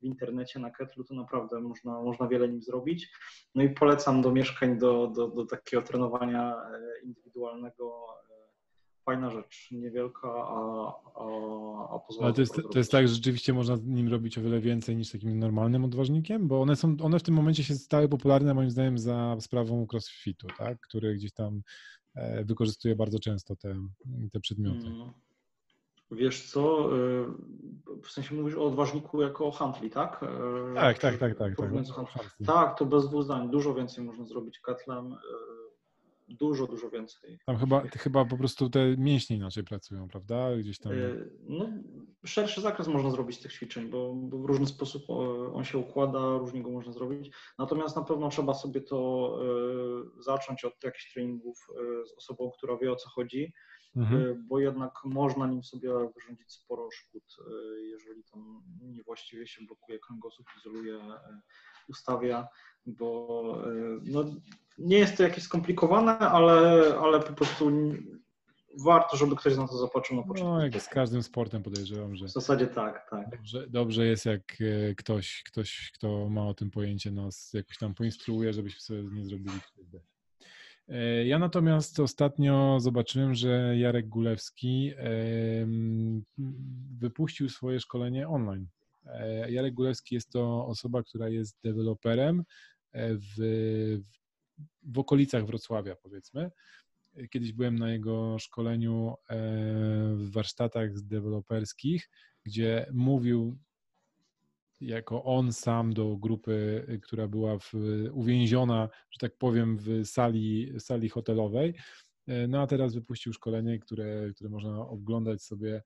[0.00, 3.08] w internecie na Ketlu, to naprawdę można, można wiele nim zrobić.
[3.54, 6.56] No i polecam do mieszkań, do, do, do takiego trenowania
[7.02, 8.06] indywidualnego
[9.08, 11.24] fajna rzecz, niewielka, a, a,
[11.94, 12.26] a pozwala.
[12.26, 15.12] Ale to jest, to jest tak, że rzeczywiście można nim robić o wiele więcej niż
[15.12, 18.98] takim normalnym odważnikiem, bo one są, one w tym momencie się stały popularne moim zdaniem
[18.98, 20.80] za sprawą crossfitu, tak?
[20.80, 21.62] który gdzieś tam
[22.14, 23.74] e, wykorzystuje bardzo często te,
[24.32, 24.86] te przedmioty.
[24.86, 25.12] Mm.
[26.10, 26.98] Wiesz co, e,
[28.02, 30.22] w sensie mówisz o odważniku jako o handli, tak?
[30.22, 31.56] E, tak, tak, tak, tak.
[31.56, 33.50] Tak, tak, tak to bez dwóch zdań.
[33.50, 35.16] Dużo więcej można zrobić katlem
[36.28, 37.38] dużo, dużo więcej.
[37.46, 40.56] Tam chyba, chyba po prostu te mięśnie inaczej pracują, prawda?
[40.56, 40.92] Gdzieś tam.
[41.42, 41.66] No,
[42.24, 45.02] szerszy zakres można zrobić z tych ćwiczeń, bo, bo, w różny sposób
[45.54, 47.34] on się układa, różnie go można zrobić.
[47.58, 49.38] Natomiast na pewno trzeba sobie to
[50.18, 51.66] zacząć od jakichś treningów
[52.06, 53.52] z osobą, która wie o co chodzi,
[53.98, 54.46] mhm.
[54.48, 57.36] bo jednak można nim sobie wyrządzić sporo szkód,
[57.82, 60.98] jeżeli tam niewłaściwie się blokuje kręgosłup, izoluje,
[61.88, 62.48] ustawia,
[62.86, 63.62] bo
[64.02, 64.24] no,
[64.78, 67.70] nie jest to jakieś skomplikowane, ale, ale po prostu
[68.84, 70.54] warto, żeby ktoś na to zapatrzył na początku.
[70.54, 72.26] No, jak z każdym sportem podejrzewam, że.
[72.26, 73.30] W zasadzie tak, tak.
[73.30, 77.94] Dobrze, dobrze jest, jak e, ktoś, ktoś, kto ma o tym pojęcie, nas jakoś tam
[77.94, 79.56] poinstruuje, żebyśmy sobie nie zrobili.
[79.56, 79.77] E,
[81.26, 84.92] ja natomiast ostatnio zobaczyłem, że Jarek Gulewski
[86.98, 88.66] wypuścił swoje szkolenie online.
[89.06, 92.44] E, Jarek Gulewski jest to osoba, która jest deweloperem
[92.94, 93.98] w,
[94.82, 96.50] w okolicach Wrocławia, powiedzmy.
[97.30, 99.36] Kiedyś byłem na jego szkoleniu e,
[100.14, 102.10] w warsztatach deweloperskich,
[102.44, 103.58] gdzie mówił
[104.80, 107.72] jako on sam do grupy, która była w,
[108.12, 111.74] uwięziona, że tak powiem, w sali, sali hotelowej.
[112.26, 115.82] E, no a teraz wypuścił szkolenie, które, które można oglądać sobie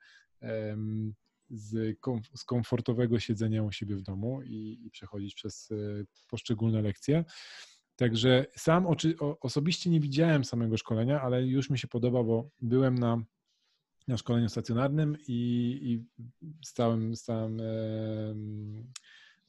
[1.51, 1.99] z,
[2.34, 5.76] z komfortowego siedzenia u siebie w domu i, i przechodzić przez e,
[6.28, 7.24] poszczególne lekcje.
[7.97, 12.95] Także sam oczy, osobiście nie widziałem samego szkolenia, ale już mi się podoba, bo byłem
[12.95, 13.22] na,
[14.09, 16.05] na szkoleniu stacjonarnym i, i
[16.64, 17.64] stałem, stałem e,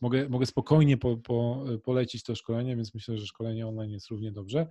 [0.01, 4.31] mogę, mogę spokojnie po, po, polecić to szkolenie, więc myślę, że szkolenie online jest równie
[4.31, 4.67] dobrze.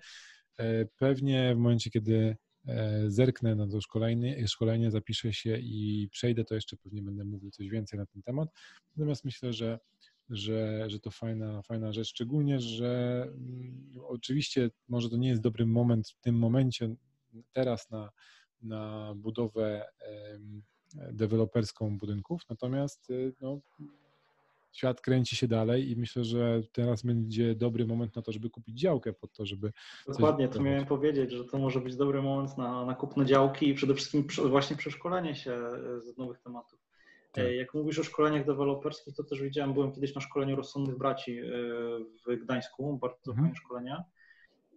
[0.59, 6.45] E, pewnie w momencie, kiedy e, zerknę na to szkolenie, szkolenie, zapiszę się i przejdę,
[6.45, 8.49] to jeszcze pewnie będę mówił coś więcej na ten temat.
[8.97, 9.79] Natomiast myślę, że
[10.31, 15.67] że, że to fajna, fajna rzecz, szczególnie, że mm, oczywiście może to nie jest dobry
[15.67, 16.95] moment w tym momencie,
[17.53, 18.11] teraz na,
[18.63, 19.87] na budowę
[21.13, 23.61] deweloperską budynków, natomiast y, no,
[24.73, 28.81] świat kręci się dalej i myślę, że teraz będzie dobry moment na to, żeby kupić
[28.81, 29.73] działkę pod to, żeby.
[30.07, 33.75] Dokładnie, to miałem powiedzieć, że to może być dobry moment na, na kupno działki i
[33.75, 36.79] przede wszystkim właśnie przeszkolenie się e, z nowych tematów.
[37.33, 37.45] Tak.
[37.45, 41.41] E, jak mówisz o szkoleniach deweloperskich, to też widziałem, byłem kiedyś na szkoleniu rozsądnych braci
[42.27, 43.37] w Gdańsku, bardzo mhm.
[43.37, 44.05] fajne szkolenia.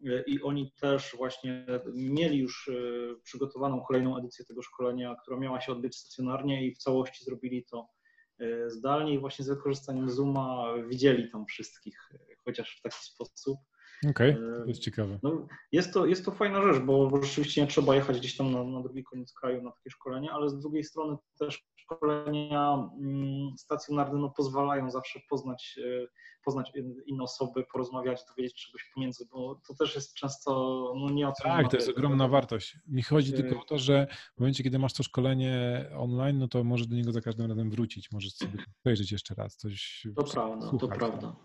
[0.04, 2.72] E, I oni też właśnie mieli już
[3.24, 7.88] przygotowaną kolejną edycję tego szkolenia, która miała się odbyć stacjonarnie i w całości zrobili to
[8.68, 12.10] zdalnie i właśnie z wykorzystaniem Zooma widzieli tam wszystkich,
[12.46, 13.60] chociaż w taki sposób.
[14.10, 15.20] Okej, okay, to jest ciekawe.
[15.24, 18.51] No, jest, to, jest to fajna rzecz, bo, bo rzeczywiście nie trzeba jechać gdzieś tam
[18.51, 23.58] na, na drugi koniec kraju na takie szkolenie, ale z drugiej strony też szkolenia mm,
[23.58, 26.08] stacjonarne no, pozwalają zawsze poznać, e,
[26.45, 26.72] poznać
[27.06, 30.51] inne osoby, porozmawiać, dowiedzieć czegoś pomiędzy, bo to też jest często
[30.97, 32.78] no, nie o co Tak, to jest ogromna wartość.
[32.88, 36.47] Mi chodzi e, tylko o to, że w momencie, kiedy masz to szkolenie online, no
[36.47, 40.08] to możesz do niego za każdym razem wrócić, możesz sobie przejrzeć jeszcze raz coś.
[40.16, 41.36] To prawda, to prawda.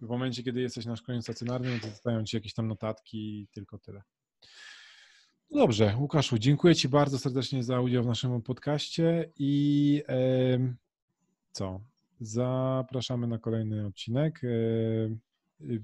[0.00, 3.48] W momencie, kiedy jesteś na szkoleniu stacjonarnym, no to zostają ci jakieś tam notatki i
[3.48, 4.02] tylko tyle.
[5.50, 10.58] Dobrze, Łukaszu, dziękuję Ci bardzo serdecznie za udział w naszym podcaście i e,
[11.52, 11.80] co?
[12.20, 14.40] Zapraszamy na kolejny odcinek.
[14.44, 14.48] E,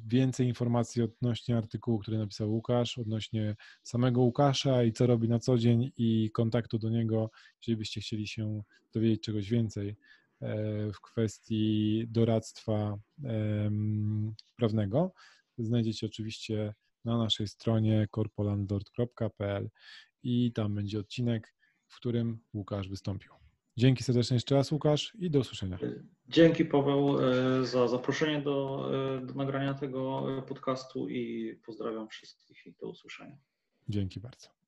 [0.07, 5.59] więcej informacji odnośnie artykułu, który napisał Łukasz, odnośnie samego Łukasza i co robi na co
[5.59, 8.63] dzień i kontaktu do niego, jeżeli byście chcieli się
[8.93, 9.97] dowiedzieć czegoś więcej
[10.95, 12.99] w kwestii doradztwa
[14.57, 15.13] prawnego.
[15.59, 16.75] Znajdziecie oczywiście
[17.05, 19.71] na naszej stronie corpolandlord.pl
[20.23, 21.55] i tam będzie odcinek,
[21.89, 23.33] w którym Łukasz wystąpił.
[23.77, 25.79] Dzięki serdecznie jeszcze raz, Łukasz, i do usłyszenia.
[26.29, 32.73] Dzięki, Paweł, e, za zaproszenie do, e, do nagrania tego podcastu i pozdrawiam wszystkich i
[32.73, 33.37] do usłyszenia.
[33.89, 34.64] Dzięki bardzo.